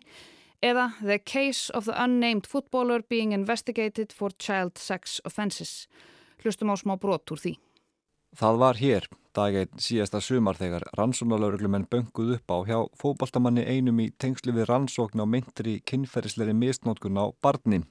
eða 0.65 0.87
The 1.03 1.19
Case 1.21 1.69
of 1.77 1.85
the 1.85 1.93
Unnamed 1.93 2.49
Footballer 2.49 3.05
Being 3.05 3.37
Investigated 3.37 4.17
for 4.17 4.33
Child 4.39 4.81
Sex 4.81 5.21
Offences. 5.29 5.85
Hlustum 6.41 6.73
á 6.73 6.75
smá 6.81 6.97
brot 6.97 7.29
úr 7.29 7.37
því. 7.37 7.53
Það 8.33 8.55
var 8.57 8.79
hér, 8.81 9.05
dag 9.37 9.55
einn 9.59 9.81
síðasta 9.81 10.17
sumar 10.25 10.57
þegar 10.57 10.87
rannsónalauruglumenn 10.97 11.83
bönguð 11.85 12.31
upp 12.39 12.49
á 12.49 12.57
hjá 12.65 12.77
fóbaltamanni 12.97 13.61
einum 13.61 13.99
í 14.01 14.07
tengslu 14.17 14.55
við 14.55 14.71
rannsókn 14.71 15.21
á 15.21 15.25
myndri 15.29 15.75
kynferðisleiri 15.85 16.55
misnótkun 16.57 17.19
á 17.21 17.29
barni. 17.45 17.83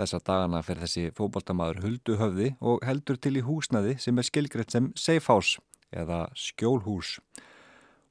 Þessa 0.00 0.22
dagana 0.24 0.62
fer 0.64 0.80
þessi 0.80 1.10
fókbaltamaður 1.12 1.82
huldu 1.84 2.16
höfði 2.16 2.54
og 2.64 2.80
heldur 2.88 3.20
til 3.20 3.34
í 3.36 3.44
húsnaði 3.44 3.98
sem 4.00 4.16
er 4.16 4.28
skilgreitt 4.30 4.72
sem 4.72 4.88
safe 4.96 5.28
house 5.28 5.60
eða 5.92 6.22
skjólhús. 6.32 7.18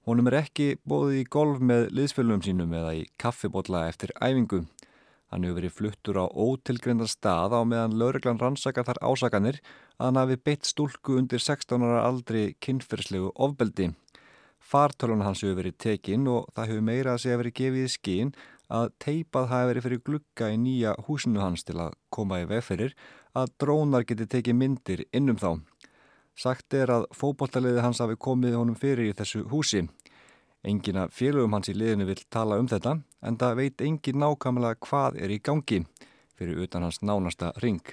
Honum 0.05 0.29
er 0.29 0.43
ekki 0.43 0.75
bóðið 0.85 1.23
í 1.23 1.27
golf 1.33 1.65
með 1.65 1.87
liðsfélugum 1.97 2.45
sínum 2.45 2.77
eða 2.77 2.93
í 2.99 3.07
kaffibotla 3.17 3.87
eftir 3.89 4.13
æfingu. 4.21 4.67
Hann 5.29 5.45
hefur 5.45 5.59
verið 5.59 5.75
fluttur 5.77 6.17
á 6.17 6.25
ótilgrindar 6.25 7.09
stað 7.09 7.53
á 7.53 7.61
meðan 7.61 7.97
lauruglan 8.01 8.39
rannsakar 8.41 8.87
þar 8.87 9.01
ásakanir 9.05 9.59
að 9.99 10.05
hann 10.07 10.21
hafi 10.21 10.37
beitt 10.49 10.65
stúlku 10.65 11.19
undir 11.21 11.43
16 11.43 11.85
ára 11.85 12.05
aldri 12.07 12.55
kynferðslegu 12.65 13.29
ofbeldi. 13.37 13.91
Fartölun 14.59 15.21
hans 15.25 15.43
hefur 15.45 15.61
verið 15.61 15.77
tekinn 15.85 16.25
og 16.29 16.49
það 16.55 16.71
hefur 16.71 16.87
meira 16.89 17.13
að 17.13 17.21
segja 17.23 17.41
verið 17.41 17.57
gefið 17.61 17.85
í 17.85 17.93
skín 17.93 18.33
að 18.69 18.91
teipað 19.01 19.49
hafi 19.49 19.69
verið 19.69 19.85
fyrir 19.85 20.01
glukka 20.05 20.49
í 20.53 20.57
nýja 20.61 20.93
húsinu 21.07 21.41
hans 21.41 21.65
til 21.65 21.77
að 21.81 21.95
koma 22.13 22.41
í 22.41 22.49
vegferir 22.49 22.93
að 23.37 23.53
drónar 23.61 24.05
geti 24.09 24.27
tekið 24.29 24.57
myndir 24.57 25.05
innum 25.13 25.37
þá. 25.41 25.61
Sagt 26.39 26.73
er 26.77 26.91
að 26.93 27.07
fókbóltaliði 27.17 27.81
hans 27.83 28.01
hafi 28.01 28.17
komið 28.17 28.57
honum 28.59 28.77
fyrir 28.77 29.09
í 29.09 29.15
þessu 29.17 29.45
húsi. 29.51 29.85
Engina 30.67 31.07
félögum 31.07 31.55
hans 31.55 31.69
í 31.71 31.75
liðinu 31.77 32.09
vil 32.09 32.19
tala 32.27 32.57
um 32.59 32.67
þetta 32.67 32.97
en 33.23 33.39
það 33.39 33.55
veit 33.61 33.81
engin 33.85 34.19
nákvæmlega 34.19 34.81
hvað 34.83 35.21
er 35.23 35.31
í 35.31 35.39
gangi 35.39 35.85
fyrir 36.35 36.59
utan 36.65 36.83
hans 36.83 36.99
nánasta 36.99 37.53
ring. 37.63 37.83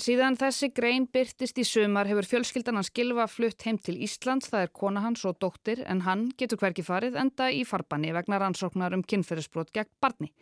Síðan 0.00 0.38
þessi 0.40 0.70
grein 0.72 1.04
byrtist 1.12 1.58
í 1.60 1.66
sumar 1.68 2.08
hefur 2.08 2.24
fjölskyldan 2.24 2.78
hans 2.80 2.88
Gilva 2.96 3.26
flutt 3.28 3.66
heim 3.66 3.76
til 3.76 3.98
Íslands, 4.00 4.48
það 4.48 4.64
er 4.64 4.72
kona 4.72 5.02
hans 5.04 5.24
og 5.28 5.36
dóttir 5.36 5.82
en 5.84 6.00
hann 6.06 6.30
getur 6.40 6.56
hverki 6.62 6.84
farið 6.86 7.18
enda 7.20 7.50
í 7.52 7.60
farbanni 7.68 8.14
vegna 8.16 8.40
rannsóknar 8.40 8.96
um 8.96 9.04
kynferðisbrot 9.04 9.74
gegn 9.76 9.92
barni. 10.00 10.32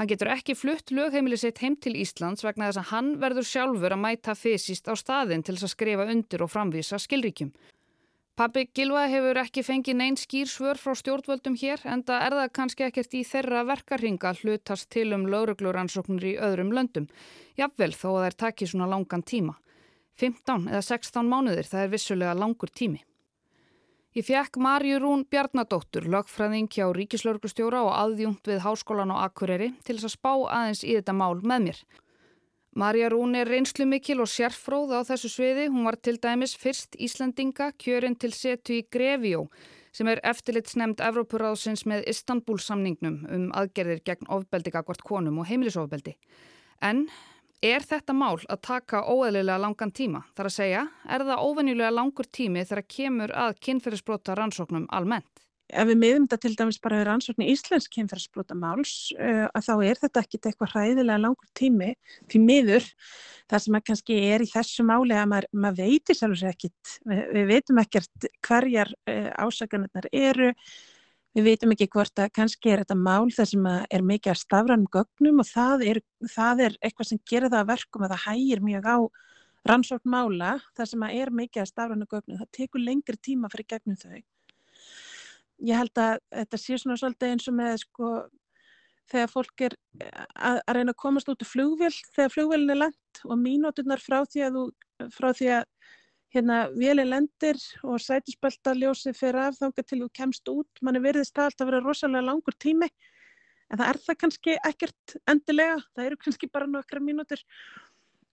Hann 0.00 0.08
getur 0.08 0.30
ekki 0.32 0.56
flutt 0.56 0.92
lögheimili 0.94 1.36
sitt 1.36 1.60
heim 1.60 1.76
til 1.76 1.98
Íslands 2.00 2.46
vegna 2.46 2.70
þess 2.70 2.80
að 2.80 2.90
hann 2.94 3.14
verður 3.20 3.48
sjálfur 3.50 3.92
að 3.92 4.04
mæta 4.06 4.34
fysiskt 4.38 4.88
á 4.88 4.96
staðin 4.96 5.44
til 5.44 5.58
þess 5.58 5.68
að 5.68 5.74
skrifa 5.74 6.08
undir 6.08 6.44
og 6.46 6.52
framvísa 6.54 7.00
skilríkjum. 7.02 7.52
Pappi 8.38 8.68
Gilva 8.70 9.00
hefur 9.10 9.38
ekki 9.40 9.64
fengið 9.66 9.96
neinn 9.98 10.16
skýr 10.16 10.46
svör 10.46 10.78
frá 10.78 10.92
stjórnvöldum 10.94 11.56
hér 11.58 11.80
en 11.90 12.04
það 12.06 12.20
er 12.26 12.34
það 12.38 12.52
kannski 12.54 12.84
ekkert 12.86 13.16
í 13.18 13.22
þeirra 13.26 13.64
verkarhinga 13.66 14.30
hlutast 14.38 14.86
til 14.94 15.08
um 15.16 15.24
laurugluransóknir 15.26 16.26
í 16.28 16.36
öðrum 16.46 16.70
löndum. 16.76 17.08
Jafnvel 17.58 17.90
þó 17.98 18.06
að 18.12 18.28
þær 18.28 18.36
taki 18.44 18.68
svona 18.70 18.86
langan 18.92 19.26
tíma. 19.26 19.56
15 20.22 20.70
eða 20.70 20.84
16 20.86 21.26
mánuðir 21.32 21.66
það 21.66 21.82
er 21.82 21.92
vissulega 21.96 22.38
langur 22.38 22.70
tími. 22.70 23.02
Ég 24.14 24.30
fekk 24.30 24.62
Marju 24.62 25.02
Rún 25.02 25.26
Bjarnadóttur, 25.26 26.06
lögfræðing 26.06 26.70
hjá 26.70 26.86
Ríkislauruglustjóra 26.94 27.82
og 27.90 27.96
aðjungt 27.98 28.46
við 28.46 28.62
Háskólan 28.62 29.10
á 29.18 29.26
Akureyri 29.26 29.72
til 29.82 29.98
þess 29.98 30.12
að 30.12 30.14
spá 30.14 30.32
aðeins 30.46 30.86
í 30.86 30.94
þetta 30.94 31.18
mál 31.18 31.42
með 31.42 31.66
mér. 31.66 31.82
Marja 32.78 33.08
Rún 33.10 33.34
er 33.34 33.48
reynslu 33.50 33.88
mikil 33.90 34.20
og 34.22 34.28
sérfróð 34.30 34.92
á 34.94 35.00
þessu 35.02 35.28
sviði. 35.32 35.64
Hún 35.66 35.82
var 35.88 35.96
til 35.98 36.14
dæmis 36.22 36.52
fyrst 36.54 36.94
Íslandinga 36.94 37.72
kjörinn 37.74 38.14
til 38.14 38.30
setu 38.30 38.76
í 38.76 38.84
Grefjó 38.86 39.48
sem 39.90 40.06
er 40.06 40.20
eftirlitsnemnd 40.22 41.02
Evrópuráðsins 41.02 41.82
með 41.90 42.04
Istanbul 42.12 42.60
samningnum 42.62 43.16
um 43.34 43.48
aðgerðir 43.58 44.04
gegn 44.06 44.30
ofbeldi 44.30 44.70
gagvart 44.70 45.02
konum 45.02 45.40
og 45.42 45.48
heimilisofbeldi. 45.50 46.14
En 46.78 47.08
er 47.66 47.82
þetta 47.82 48.14
mál 48.14 48.38
að 48.46 48.62
taka 48.68 49.02
óeðlilega 49.10 49.58
langan 49.58 49.90
tíma? 49.90 50.22
Þar 50.38 50.52
að 50.52 50.56
segja, 50.60 50.86
er 51.10 51.26
það 51.26 51.44
óvenjulega 51.48 51.96
langur 51.98 52.30
tími 52.30 52.62
þegar 52.62 52.86
kemur 52.94 53.34
að 53.34 53.58
kynferðisbrota 53.66 54.38
rannsóknum 54.38 54.86
almennt? 54.94 55.47
Ef 55.68 55.88
við 55.88 55.98
miðum 56.00 56.26
þetta 56.26 56.38
til 56.42 56.54
dæmis 56.56 56.78
bara 56.82 56.98
við 57.00 57.06
rannsókn 57.08 57.44
í 57.44 57.48
Íslensk 57.52 57.92
kynferðsbrota 57.94 58.56
máls 58.56 58.92
uh, 59.16 59.46
að 59.52 59.66
þá 59.66 59.72
er 59.90 60.00
þetta 60.02 60.22
ekkit 60.24 60.48
eitthvað 60.48 60.74
hræðilega 60.74 61.20
langur 61.20 61.48
tími 61.58 61.90
fyrir 62.30 62.44
miður 62.44 62.86
það 63.50 63.64
sem 63.64 63.80
kannski 63.90 64.20
er 64.30 64.44
í 64.44 64.50
þessu 64.50 64.86
máli 64.88 65.16
að 65.16 65.26
maður, 65.32 65.48
maður 65.52 65.80
veitir 65.82 66.18
sjálfur 66.18 66.52
ekkit 66.52 66.94
við, 67.04 67.24
við 67.36 67.50
veitum 67.52 67.82
ekkert 67.82 68.28
hverjar 68.48 68.94
uh, 69.10 69.28
ásakanirnar 69.44 70.08
eru. 70.12 70.54
Við 71.36 71.44
veitum 71.44 71.74
ekki 71.74 71.90
hvort 71.92 72.18
að 72.18 72.32
kannski 72.34 72.72
er 72.72 72.82
þetta 72.82 72.96
mál 72.98 73.28
þar 73.30 73.50
sem 73.50 73.66
er 73.68 74.02
mikið 74.02 74.32
að 74.32 74.38
stafranum 74.40 74.88
gögnum 74.90 75.42
og 75.44 75.46
það 75.46 75.84
er, 75.92 76.00
það 76.32 76.62
er 76.64 76.78
eitthvað 76.80 77.10
sem 77.10 77.20
gerir 77.28 77.52
það 77.52 77.60
að 77.60 77.68
verkum 77.74 78.06
að 78.06 78.14
það 78.14 78.24
hægir 78.24 78.64
mjög 78.64 78.88
á 78.88 78.98
rannsókn 79.68 80.10
mála 80.16 80.56
þar 80.78 80.90
sem 80.90 81.04
er 81.10 81.30
mikið 81.42 81.62
að 81.62 81.70
stafranum 81.74 82.10
gögnum. 82.10 82.40
Það 82.40 82.50
tekur 82.56 82.82
lengri 82.82 83.20
tíma 83.28 83.52
fyrir 83.52 83.68
gegnum 83.76 84.00
þau 84.00 84.16
ég 85.66 85.80
held 85.80 86.00
að 86.02 86.18
þetta 86.34 86.60
sé 86.60 86.78
svona 86.78 86.98
svolítið 87.00 87.32
eins 87.32 87.48
og 87.50 87.56
með 87.58 87.78
sko 87.82 88.10
þegar 89.08 89.32
fólk 89.32 89.64
er 89.64 89.74
að, 90.04 90.60
að 90.60 90.76
reyna 90.76 90.94
að 90.94 91.00
komast 91.02 91.30
út 91.32 91.42
í 91.42 91.48
flugvél 91.48 91.94
þegar 92.14 92.34
flugvélin 92.34 92.74
er 92.74 92.80
lendt 92.84 93.22
og 93.24 93.40
mínúturnar 93.40 94.02
frá 94.02 94.20
því 94.28 94.44
að, 94.46 94.58
þú, 94.58 95.08
frá 95.16 95.28
því 95.32 95.50
að 95.56 95.68
hérna 96.34 96.58
vélin 96.76 97.08
lendir 97.08 97.60
og 97.88 98.00
sætisbeltaljósi 98.04 99.14
fyrir 99.16 99.48
af 99.48 99.60
þánga 99.60 99.84
til 99.84 100.02
þú 100.02 100.08
kemst 100.18 100.50
út, 100.52 100.82
mann 100.84 100.98
er 100.98 101.06
verðist 101.06 101.34
það 101.36 101.50
alltaf 101.50 101.64
að 101.64 101.70
vera 101.72 101.84
rosalega 101.86 102.26
langur 102.26 102.56
tími. 102.60 102.88
En 103.68 103.80
það 103.80 103.88
er 103.88 104.00
það 104.04 104.18
kannski 104.22 104.56
ekkert 104.64 105.14
endilega, 105.28 105.78
það 105.96 106.06
eru 106.10 106.18
kannski 106.24 106.50
bara 106.52 106.68
nokkra 106.68 107.00
mínútur 107.04 107.40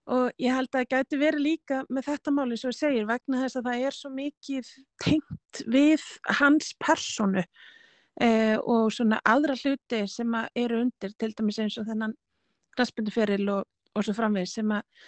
og 0.06 0.30
ég 0.38 0.54
held 0.54 0.70
að 0.70 0.76
það 0.78 0.90
gæti 0.92 1.18
verið 1.18 1.42
líka 1.42 1.80
með 1.90 2.08
þetta 2.10 2.34
máli 2.34 2.58
sem 2.60 2.70
ég 2.70 2.78
segir 2.78 3.08
vegna 3.08 3.42
þess 3.42 3.58
að 3.58 3.68
það 3.68 3.86
er 3.88 3.96
svo 3.96 4.10
mikið 4.14 4.70
tengt 5.02 5.62
við 5.74 6.06
hans 6.40 6.72
personu 6.82 7.42
eh, 8.22 8.56
og 8.60 8.94
svona 8.94 9.18
aðra 9.26 9.58
hluti 9.58 10.04
sem 10.10 10.38
eru 10.54 10.80
undir 10.84 11.14
til 11.18 11.32
dæmis 11.34 11.60
eins 11.62 11.78
og 11.82 11.88
þennan 11.90 12.14
glaspinduferil 12.78 13.48
og, 13.56 13.62
og 13.96 14.06
svo 14.06 14.14
framvegð 14.16 14.52
sem 14.52 14.74
að 14.78 15.06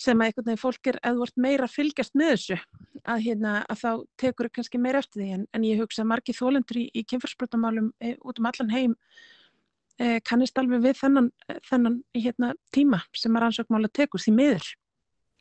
sem 0.00 0.16
að 0.16 0.30
einhvern 0.30 0.46
veginn 0.46 0.62
fólk 0.62 0.88
er 0.88 0.96
eða 1.04 1.18
vort 1.20 1.40
meira 1.44 1.66
fylgjast 1.68 2.14
með 2.16 2.30
þessu 2.32 2.56
að, 3.04 3.18
hérna, 3.26 3.58
að 3.68 3.80
þá 3.82 3.90
tekur 4.22 4.46
það 4.48 4.54
kannski 4.56 4.78
meira 4.80 5.02
eftir 5.02 5.20
því. 5.20 5.26
En, 5.34 5.42
en 5.52 5.66
ég 5.66 5.82
hugsa 5.82 6.00
að 6.00 6.08
margi 6.14 6.34
þólendur 6.38 6.78
í, 6.80 6.84
í 6.96 7.02
kynfarsbrotamálum 7.10 7.90
e, 8.00 8.14
út 8.24 8.40
um 8.40 8.48
allan 8.48 8.72
heim 8.72 8.94
Eh, 8.96 9.38
kannist 10.24 10.58
alveg 10.60 10.84
við 10.84 11.00
þennan, 11.02 11.30
þennan 11.68 11.96
hérna, 12.16 12.54
tíma 12.72 13.02
sem 13.16 13.34
að 13.36 13.44
rannsókmála 13.44 13.90
tekur 13.92 14.22
því 14.22 14.32
miður. 14.36 14.68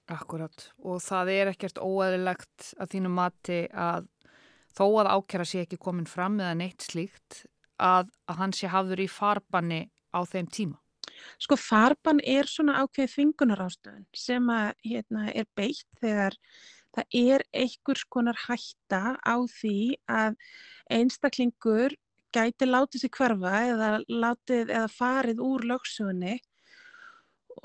Akkurat 0.09 0.65
og 0.81 1.03
það 1.05 1.31
er 1.35 1.51
ekkert 1.53 1.79
óæðilegt 1.79 2.73
að 2.81 2.95
þínu 2.95 3.11
mati 3.13 3.61
að 3.69 4.09
þó 4.75 4.85
að 5.01 5.11
ákjara 5.13 5.47
sé 5.47 5.63
ekki 5.63 5.79
komin 5.81 6.09
fram 6.09 6.39
eða 6.41 6.57
neitt 6.57 6.85
slíkt 6.85 7.43
að, 7.79 8.09
að 8.29 8.41
hann 8.41 8.55
sé 8.55 8.69
hafður 8.71 9.03
í 9.05 9.09
farbanni 9.11 9.81
á 10.11 10.19
þeim 10.27 10.49
tíma. 10.51 10.79
Sko 11.41 11.57
farbann 11.59 12.21
er 12.23 12.47
svona 12.49 12.79
ákveð 12.83 13.13
þvingunarástöðun 13.15 14.05
sem 14.15 14.51
að 14.53 14.69
hérna, 14.87 15.29
er 15.33 15.47
beitt 15.57 15.87
þegar 16.01 16.37
það 16.95 17.17
er 17.19 17.45
einhvers 17.53 18.05
konar 18.09 18.39
hætta 18.47 19.15
á 19.19 19.35
því 19.59 19.79
að 20.09 20.37
einstaklingur 20.89 21.95
gæti 22.36 22.67
látið 22.69 23.03
sér 23.03 23.13
hverfa 23.17 23.55
eða, 23.71 23.89
látið, 24.07 24.69
eða 24.69 24.88
farið 24.93 25.43
úr 25.43 25.65
lögsugunni 25.71 26.38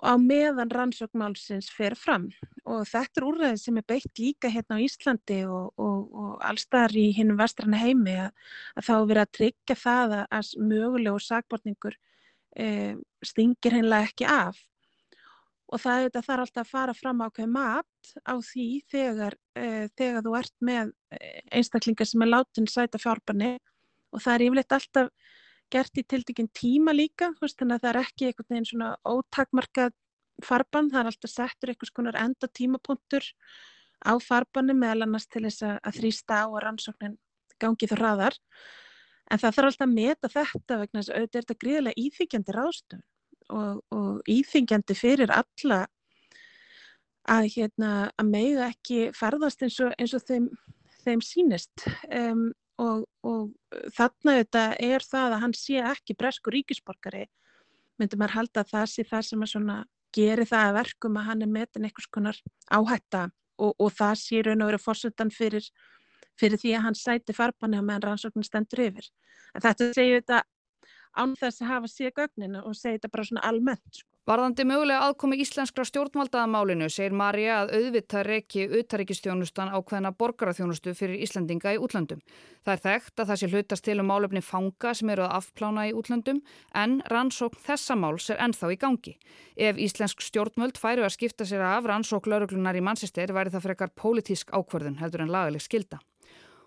á 0.02 0.18
meðan 0.18 0.72
rannsókmálsins 0.72 1.68
fer 1.70 1.94
fram. 1.98 2.28
Og 2.66 2.82
þetta 2.88 3.20
er 3.20 3.26
úrræðið 3.28 3.60
sem 3.60 3.78
er 3.78 3.86
beitt 3.86 4.20
líka 4.20 4.50
hérna 4.50 4.78
á 4.80 4.84
Íslandi 4.84 5.40
og, 5.46 5.72
og, 5.78 5.98
og 6.10 6.44
allstar 6.48 6.94
í 6.96 7.10
hinnum 7.14 7.38
vestranna 7.38 7.78
heimi 7.78 8.16
að, 8.26 8.30
að 8.74 8.88
þá 8.88 8.94
verið 9.10 9.22
að 9.22 9.34
tryggja 9.38 9.78
það 9.78 10.16
að, 10.18 10.24
að 10.38 10.52
mögulegu 10.72 11.22
sakbortningur 11.22 11.98
e, 12.56 12.68
stingir 13.24 13.76
hennilega 13.76 14.08
ekki 14.10 14.30
af. 14.30 14.62
Og 15.72 15.80
það 15.80 16.08
er 16.08 16.40
alltaf 16.42 16.64
að 16.64 16.72
fara 16.72 16.94
fram 16.96 17.22
á 17.24 17.28
hvað 17.28 17.52
mat 17.54 18.14
á 18.26 18.34
því 18.36 18.68
þegar, 18.92 19.38
e, 19.56 19.86
þegar 19.96 20.26
þú 20.26 20.34
ert 20.40 20.56
með 20.64 20.92
einstaklingar 21.54 22.08
sem 22.08 22.24
er 22.24 22.32
látin 22.34 22.68
sæta 22.70 23.00
fjárbarni 23.00 23.56
og 24.14 24.22
það 24.22 24.34
er 24.34 24.46
yfirleitt 24.46 24.76
alltaf 24.78 25.10
gert 25.74 25.98
í 25.98 26.04
tildekinn 26.06 26.50
tíma 26.54 26.94
líka 26.94 27.32
veist, 27.40 27.58
þannig 27.58 27.78
að 27.80 27.84
það 27.84 27.90
er 27.90 28.00
ekki 28.04 28.28
einhvern 28.28 28.50
veginn 28.52 28.68
svona 28.68 28.90
ótakmarkað 29.02 29.94
farban, 30.44 30.90
það 30.90 31.00
er 31.00 31.10
alltaf 31.10 31.32
settur 31.32 31.72
einhvers 31.72 31.94
konar 31.94 32.18
enda 32.20 32.50
tímapunktur 32.58 33.26
á 34.04 34.12
farbanum 34.20 34.80
meðal 34.82 35.06
annars 35.06 35.26
til 35.30 35.44
þess 35.46 35.64
að 35.66 35.98
þrýsta 35.98 36.42
á 36.42 36.46
og 36.46 36.60
rannsóknin 36.64 37.16
gangi 37.62 37.88
þú 37.88 37.98
hraðar. 38.00 38.36
En 39.32 39.40
það 39.40 39.56
þarf 39.56 39.68
alltaf 39.70 39.86
að 39.86 39.94
meta 39.94 40.30
þetta 40.30 40.78
vegna 40.82 41.00
þess 41.00 41.10
að 41.10 41.18
auðvitað 41.18 41.38
er 41.38 41.44
þetta 41.46 41.60
gríðilega 41.64 42.02
íþingjandi 42.04 42.56
ráðstöfn 42.56 43.04
og, 43.54 43.78
og 43.94 44.32
íþingjandi 44.34 44.96
fyrir 44.98 45.32
alla 45.32 45.80
að, 47.24 47.48
hérna, 47.54 47.92
að 48.20 48.28
meiga 48.28 48.68
ekki 48.68 48.98
ferðast 49.16 49.64
eins 49.64 49.78
og, 49.80 49.94
eins 49.96 50.12
og 50.16 50.26
þeim, 50.28 50.50
þeim 51.06 51.24
sínist 51.24 51.86
um, 52.10 52.50
og, 52.82 53.06
og 53.22 53.50
uh, 53.74 53.88
þarna 53.94 54.38
þetta 54.40 54.64
er 54.82 55.06
það 55.06 55.36
að 55.36 55.42
hann 55.44 55.56
sé 55.58 55.80
ekki 55.82 56.16
bresku 56.18 56.52
ríkisborgari 56.54 57.26
myndi 58.00 58.18
maður 58.18 58.38
halda 58.38 58.64
að 58.64 58.72
það 58.74 58.86
sé 58.92 59.04
það 59.10 59.28
sem 59.30 59.44
að 59.74 59.84
geri 60.14 60.46
það 60.46 60.68
að 60.68 60.76
verkum 60.78 61.18
að 61.18 61.28
hann 61.28 61.42
er 61.42 61.50
metin 61.50 61.86
einhvers 61.86 62.10
konar 62.10 62.38
áhætta 62.70 63.28
og, 63.58 63.74
og 63.78 63.92
það 63.94 64.14
sé 64.20 64.42
raun 64.42 64.64
og 64.64 64.70
verið 64.70 64.84
fórsettan 64.84 65.32
fyrir, 65.34 65.66
fyrir 66.38 66.60
því 66.60 66.74
að 66.78 66.84
hann 66.88 66.98
sæti 66.98 67.36
farbanni 67.36 67.78
á 67.78 67.86
meðan 67.86 68.06
rannsóknin 68.08 68.46
stendur 68.46 68.84
yfir. 68.86 69.08
En 69.54 69.64
þetta 69.64 69.90
segju 69.94 70.20
þetta 70.20 70.42
án 71.14 71.36
þess 71.38 71.62
að 71.62 71.70
hafa 71.70 71.90
sé 71.90 72.10
gögninu 72.14 72.62
og 72.62 72.78
segju 72.78 72.98
þetta 72.98 73.12
bara 73.14 73.28
svona 73.30 73.46
almennt. 73.50 74.00
Sko. 74.00 74.13
Varðandi 74.24 74.64
mögulega 74.64 75.04
aðkomi 75.04 75.36
íslenskra 75.42 75.84
stjórnvaldaðamálinu 75.84 76.86
segir 76.88 77.12
Marja 77.12 77.58
að 77.58 77.74
auðvitað 77.76 78.22
reki 78.24 78.62
auðtaríkistjónustan 78.70 79.68
ákveðina 79.76 80.14
borgaraþjónustu 80.16 80.94
fyrir 80.96 81.20
Íslandinga 81.26 81.74
í 81.76 81.80
útlandum. 81.84 82.22
Það 82.64 82.72
er 82.72 82.82
þekkt 82.86 83.20
að 83.20 83.28
það 83.30 83.40
sé 83.42 83.50
hlutast 83.52 83.84
til 83.84 83.98
um 84.00 84.08
málefni 84.08 84.40
fanga 84.40 84.94
sem 84.96 85.12
eru 85.12 85.26
að 85.26 85.36
afplána 85.42 85.84
í 85.90 85.92
útlandum 85.92 86.40
en 86.72 86.96
rannsókn 87.12 87.60
þessa 87.66 87.98
máls 88.00 88.30
er 88.32 88.40
ennþá 88.46 88.72
í 88.72 88.80
gangi. 88.86 89.14
Ef 89.60 89.84
íslensk 89.90 90.24
stjórnvöld 90.24 90.80
færu 90.80 91.04
að 91.04 91.18
skipta 91.18 91.44
sér 91.44 91.68
af 91.68 91.84
rannsókn 91.92 92.32
lauruglunar 92.32 92.80
í 92.80 92.86
mannsistir 92.88 93.36
væri 93.36 93.52
það 93.52 93.68
frekar 93.68 93.92
pólitísk 93.92 94.56
ákverðun 94.56 95.02
heldur 95.04 95.28
en 95.28 95.36
lagaleg 95.36 95.68
skilda. 95.68 96.00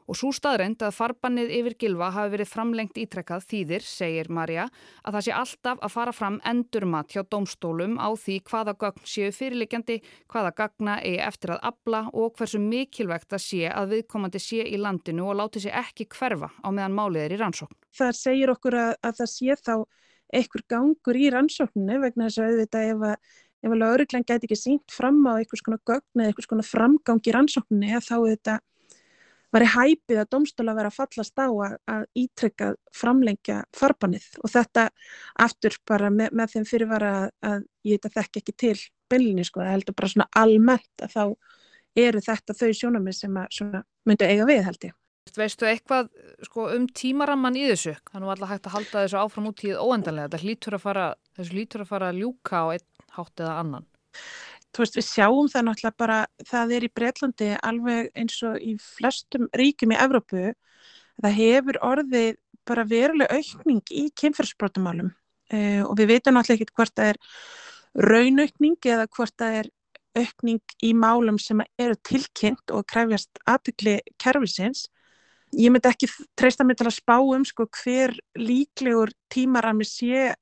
Og 0.08 0.16
svo 0.16 0.30
staðreind 0.32 0.82
að 0.86 0.96
farbannið 0.96 1.50
yfir 1.58 1.76
gilva 1.84 2.10
hafi 2.16 2.32
verið 2.36 2.50
framlengt 2.52 3.00
ítrekkað 3.00 3.44
þýðir, 3.50 3.84
segir 3.84 4.30
Marja, 4.32 4.68
að 5.04 5.18
það 5.18 5.26
sé 5.26 5.34
alltaf 5.36 5.82
að 5.84 5.94
fara 5.94 6.14
fram 6.16 6.38
endurmat 6.48 7.12
hjá 7.12 7.24
domstólum 7.28 7.98
á 8.00 8.08
því 8.16 8.38
hvaða 8.48 8.76
gögn 8.84 9.04
séu 9.04 9.34
fyrirlikjandi, 9.36 9.98
hvaða 10.32 10.54
gagna 10.62 10.98
eigi 11.02 11.20
eftir 11.28 11.56
að 11.58 11.66
abla 11.72 12.04
og 12.14 12.38
hversu 12.40 12.62
mikilvægt 12.64 13.36
að 13.36 13.44
sé 13.44 13.68
að 13.72 13.98
viðkomandi 13.98 14.42
sé 14.44 14.64
í 14.64 14.80
landinu 14.80 15.28
og 15.28 15.42
láti 15.42 15.64
sér 15.66 15.76
ekki 15.84 16.08
hverfa 16.16 16.54
á 16.64 16.68
meðan 16.72 16.96
málið 16.96 17.26
er 17.26 17.36
í 17.36 17.42
rannsókn. 17.44 17.76
Það 17.98 18.14
segir 18.22 18.54
okkur 18.56 18.80
að, 18.80 18.94
að 19.04 19.20
það 19.20 19.34
sé 19.34 19.60
þá 19.60 19.76
einhver 20.38 20.64
gangur 20.72 21.20
í 21.20 21.28
rannsókninu 21.36 22.00
vegna 22.04 22.28
þess 22.28 22.42
að 22.42 22.50
auðvitað 22.54 22.90
ef 22.94 23.06
að 23.12 23.36
ef 23.66 23.74
að 23.74 23.82
lauruglan 23.82 24.26
gæti 24.28 24.48
ekki 24.48 24.58
sínt 24.60 24.94
fram 24.94 25.20
á 25.26 25.40
einhvers 25.40 25.64
konar 25.66 25.82
gögn 25.88 26.22
eða 26.22 26.32
einhvers 26.32 26.50
konar 26.50 26.68
framgang 26.68 27.22
í 27.26 27.34
rannsókninni 27.34 28.02
þá 28.06 28.14
auðvitað 28.18 28.60
var 29.54 29.64
í 29.64 29.70
hæpið 29.72 30.22
að 30.22 30.30
domstóla 30.34 30.76
vera 30.78 30.92
að 30.92 30.98
fallast 30.98 31.40
á 31.40 31.48
að, 31.48 32.06
ítrekka 32.18 32.74
framlengja 32.96 33.62
farbanið 33.76 34.28
og 34.44 34.54
þetta 34.54 34.88
aftur 35.46 35.78
bara 35.88 36.12
með, 36.14 36.36
með 36.36 36.54
þeim 36.56 36.68
fyrirvara 36.68 37.14
að, 37.22 37.28
að 37.52 37.66
ég 37.88 38.02
þetta 38.02 38.22
þekk 38.22 38.42
ekki 38.42 38.56
til 38.66 38.78
byllinni 39.12 39.48
sko, 39.48 39.64
það 39.64 39.76
heldur 39.78 39.98
bara 39.98 40.12
svona 40.14 40.30
almennt 40.36 41.06
að 41.06 41.16
þá 41.16 41.24
eru 41.98 42.24
þetta 42.24 42.58
þau 42.60 42.72
sjónamið 42.82 43.20
sem 43.22 43.38
að 43.42 43.84
myndu 44.08 44.28
eiga 44.28 44.48
við 44.50 44.64
held 44.68 44.90
ég. 44.90 44.98
Veistu 45.38 45.68
eitthvað 45.68 46.08
sko, 46.48 46.70
um 46.74 46.86
tímaramman 46.96 47.58
í 47.60 47.66
þessu? 47.68 47.98
Þannig 48.12 48.30
var 48.30 48.38
alltaf 48.38 48.52
hægt 48.54 48.70
að 48.70 48.76
halda 48.78 49.02
þessu 49.04 49.20
áfram 49.22 49.50
út 49.50 49.64
í 49.68 49.74
óendanlega. 49.76 50.30
Þetta 50.32 50.48
lítur 50.48 50.78
að 50.78 50.84
fara, 50.86 51.08
lítur 51.52 51.84
að 51.84 51.92
fara 51.92 52.12
að 52.12 52.22
ljúka 52.22 52.62
á 52.64 52.66
einn 52.78 52.86
hátt 53.18 53.44
eða 53.44 53.58
annan 53.64 53.88
þú 54.76 54.84
veist, 54.84 54.98
við 54.98 55.08
sjáum 55.08 55.52
það 55.52 55.68
náttúrulega 55.68 56.00
bara, 56.04 56.18
það 56.48 56.74
er 56.78 56.88
í 56.88 56.94
Breitlandi 57.00 57.52
alveg 57.70 58.10
eins 58.18 58.42
og 58.48 58.58
í 58.62 58.76
flestum 58.82 59.48
ríkum 59.58 59.94
í 59.96 60.02
Evrópu, 60.02 60.52
það 61.24 61.40
hefur 61.40 61.80
orðið 61.88 62.36
bara 62.68 62.84
veruleg 62.88 63.32
aukning 63.32 63.96
í 63.96 64.10
kynferðsbrotumálum 64.20 65.14
uh, 65.54 65.84
og 65.88 65.96
við 66.00 66.14
veitum 66.14 66.38
náttúrulega 66.38 66.68
ekki 66.68 66.78
hvort 66.78 66.96
það 67.00 67.14
er 67.14 67.22
raunaukning 68.12 68.90
eða 68.92 69.08
hvort 69.16 69.36
það 69.40 69.60
er 69.62 69.72
aukning 70.18 70.76
í 70.84 70.94
málum 70.98 71.38
sem 71.42 71.62
eru 71.80 71.98
tilkynnt 72.06 72.74
og 72.74 72.88
kræfjast 72.90 73.42
aðtökli 73.50 74.00
kervisins. 74.22 74.88
Ég 75.56 75.72
myndi 75.72 75.90
ekki 75.90 76.10
treysta 76.38 76.66
mig 76.68 76.80
til 76.80 76.90
að 76.90 76.98
spá 76.98 77.16
um 77.22 77.46
sko 77.48 77.68
hver 77.84 78.16
líklegur 78.36 79.14
tímarami 79.32 79.88
sé 79.88 80.34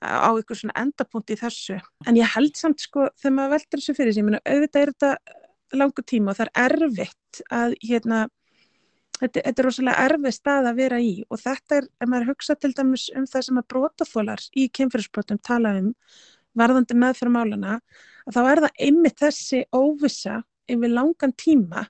á 0.00 0.30
eitthvað 0.34 0.60
svona 0.60 0.76
endapunkt 0.82 1.32
í 1.34 1.38
þessu. 1.40 1.78
En 2.08 2.18
ég 2.18 2.30
held 2.34 2.56
samt 2.58 2.82
sko 2.84 3.08
þegar 3.20 3.36
maður 3.36 3.54
veldur 3.56 3.82
þessu 3.82 3.96
fyrir 3.98 4.14
sig, 4.14 4.22
ég 4.22 4.28
meina 4.28 4.42
auðvitað 4.44 4.82
er 4.82 4.94
þetta 4.94 5.80
langu 5.80 6.04
tíma 6.06 6.32
og 6.32 6.38
það 6.38 6.50
er 6.50 6.74
erfitt 6.84 7.42
að 7.50 7.76
hérna 7.82 8.20
þetta, 9.20 9.40
þetta 9.40 9.54
er 9.54 9.68
rosalega 9.68 10.06
erfið 10.08 10.36
stað 10.38 10.70
að 10.70 10.80
vera 10.82 11.00
í. 11.02 11.12
Og 11.30 11.42
þetta 11.42 11.78
er, 11.80 11.88
ef 11.98 12.10
maður 12.10 12.30
hugsa 12.32 12.58
til 12.58 12.72
dæmis 12.76 13.06
um 13.14 13.28
það 13.30 13.46
sem 13.48 13.60
að 13.60 13.68
brótafólar 13.74 14.48
í 14.54 14.68
kemfyrirsbrotum 14.78 15.42
tala 15.44 15.76
um 15.80 15.92
varðandi 16.54 16.94
meðfram 16.94 17.38
álana, 17.40 17.80
að 18.28 18.36
þá 18.36 18.42
er 18.44 18.60
það 18.64 18.82
einmitt 18.86 19.22
þessi 19.24 19.64
óvisa 19.74 20.42
yfir 20.70 20.92
langan 20.94 21.34
tíma 21.36 21.88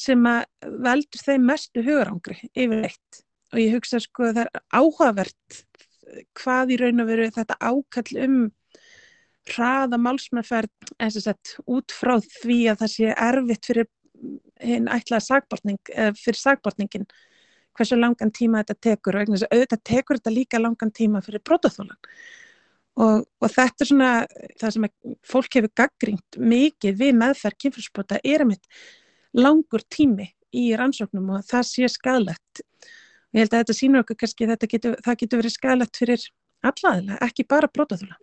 sem 0.00 0.24
að 0.26 0.70
veldur 0.86 1.24
þeim 1.26 1.44
mestu 1.50 1.82
hugurangri 1.84 2.38
yfir 2.54 2.86
eitt 2.88 3.20
og 3.50 3.60
ég 3.60 3.74
hugsa 3.76 4.00
sko 4.02 4.30
það 4.30 4.46
er 4.46 4.62
áhugavert 4.72 5.60
hvað 6.38 6.74
í 6.74 6.80
raun 6.80 7.04
og 7.04 7.10
veru 7.10 7.30
þetta 7.34 7.58
ákall 7.60 8.20
um 8.24 8.36
hraða 9.50 9.98
málsmeðferð 10.00 10.92
eins 11.00 11.16
og 11.18 11.24
sett 11.24 11.54
út 11.66 11.94
frá 11.94 12.18
því 12.20 12.60
að 12.70 12.82
það 12.82 12.92
sé 12.94 13.14
erfitt 13.14 13.70
fyrir 13.70 13.88
hinn 14.60 14.90
ætlaða 14.92 15.24
sagbortning, 15.24 15.80
fyrir 16.20 16.38
sagbortningin 16.38 17.06
hversu 17.76 17.96
langan 17.96 18.32
tíma 18.34 18.60
þetta 18.60 18.76
tekur 18.88 19.16
og 19.16 19.32
auðvitað 19.38 19.82
tekur 19.86 20.20
þetta 20.20 20.34
líka 20.34 20.60
langan 20.60 20.92
tíma 20.92 21.22
fyrir 21.24 21.42
brotaþólan 21.46 21.96
og, 23.00 23.24
og 23.24 23.48
þetta 23.48 23.84
er 23.84 23.90
svona 23.90 24.10
það 24.60 24.74
sem 24.76 24.88
fólk 25.32 25.56
hefur 25.56 25.74
gaggrínt 25.82 26.40
mikið 26.52 26.98
við 27.00 27.16
meðferð 27.22 27.60
kynfyrsbrota 27.64 28.20
er 28.20 28.44
að 28.44 28.52
mitt 28.52 28.82
langur 29.38 29.84
tími 29.88 30.28
í 30.56 30.70
rannsóknum 30.76 31.36
og 31.36 31.46
það 31.46 31.66
sé 31.70 31.90
skadlegt 31.90 32.64
Ég 33.30 33.44
held 33.44 33.54
að 33.54 33.62
þetta 33.62 33.76
sínur 33.78 34.04
okkur 34.04 34.18
kannski 34.20 34.46
að 34.48 34.66
getur, 34.72 34.96
það 35.06 35.18
getur 35.22 35.40
verið 35.40 35.54
skæðlegt 35.54 36.00
fyrir 36.00 36.24
allaðilega, 36.66 37.18
ekki 37.24 37.46
bara 37.48 37.70
brótaþúla. 37.70 38.16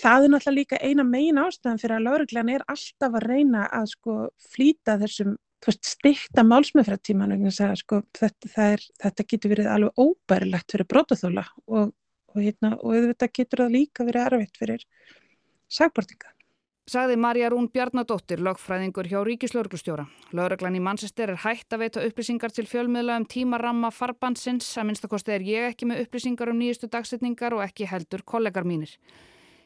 Það 0.00 0.24
er 0.24 0.32
náttúrulega 0.32 0.56
líka 0.56 0.80
eina 0.80 1.04
megin 1.06 1.38
ástæðan 1.42 1.80
fyrir 1.82 1.96
að 1.98 2.06
lauruglan 2.08 2.52
er 2.54 2.64
alltaf 2.72 3.18
að 3.20 3.26
reyna 3.28 3.66
að 3.76 3.92
sko 3.92 4.16
flýta 4.50 4.96
þessum 5.02 5.36
stikta 5.68 6.42
málsmeðfrættíman 6.46 7.36
sko, 7.76 8.00
þetta, 8.16 8.76
þetta 9.04 9.26
getur 9.28 9.52
verið 9.52 9.70
alveg 9.74 10.00
óbærilegt 10.00 10.72
fyrir 10.72 10.88
brótaþúla 10.88 11.44
og, 11.66 11.92
og, 12.32 12.40
hérna, 12.40 12.76
og 12.80 13.10
þetta 13.12 13.28
getur 13.28 13.64
það 13.66 13.74
líka 13.76 14.06
verið 14.08 14.26
erfitt 14.30 14.60
fyrir 14.62 14.86
sagbortinga 15.70 16.32
sagði 16.90 17.16
Marja 17.22 17.50
Rún 17.52 17.68
Bjarnadóttir, 17.70 18.40
lögfræðingur 18.42 19.06
hjá 19.06 19.20
Ríkislauglustjóra. 19.22 20.08
Lauraglan 20.34 20.74
í 20.74 20.82
Manchester 20.82 21.30
er 21.30 21.42
hægt 21.44 21.70
að 21.70 21.84
veita 21.84 22.02
upplýsingar 22.02 22.50
til 22.54 22.66
fjölmiðla 22.66 23.20
um 23.20 23.26
tímaramma 23.30 23.92
farbansins, 23.94 24.72
að 24.74 24.88
minnstakosti 24.88 25.36
er 25.36 25.44
ég 25.46 25.68
ekki 25.70 25.86
með 25.86 26.06
upplýsingar 26.06 26.50
um 26.50 26.58
nýjustu 26.58 26.90
dagsetningar 26.90 27.54
og 27.54 27.62
ekki 27.68 27.86
heldur 27.90 28.24
kollegar 28.26 28.66
mínir. 28.66 28.96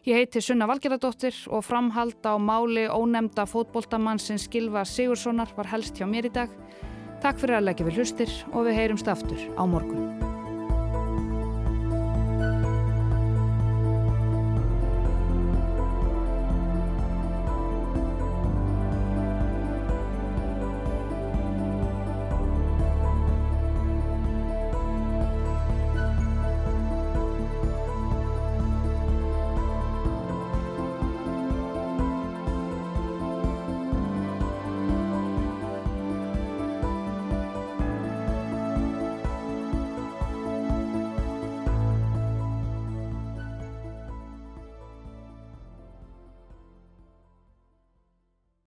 Ég 0.05 0.21
heiti 0.21 0.43
Sunna 0.45 0.69
Valgeradóttir 0.69 1.39
og 1.49 1.65
framhald 1.65 2.21
á 2.29 2.37
máli 2.37 2.85
ónemda 2.93 3.49
fótboltamannsins 3.49 4.45
Gilva 4.53 4.85
Sigurssonar 4.85 5.57
var 5.57 5.73
helst 5.73 5.97
hjá 5.97 6.05
mér 6.05 6.29
í 6.29 6.35
dag. 6.35 6.53
Takk 7.25 7.41
fyrir 7.41 7.57
að 7.57 7.71
leggja 7.71 7.89
við 7.89 8.03
hlustir 8.03 8.37
og 8.53 8.69
við 8.69 8.83
heyrumst 8.83 9.09
aftur 9.09 9.49
á 9.57 9.65
morgun. 9.65 10.24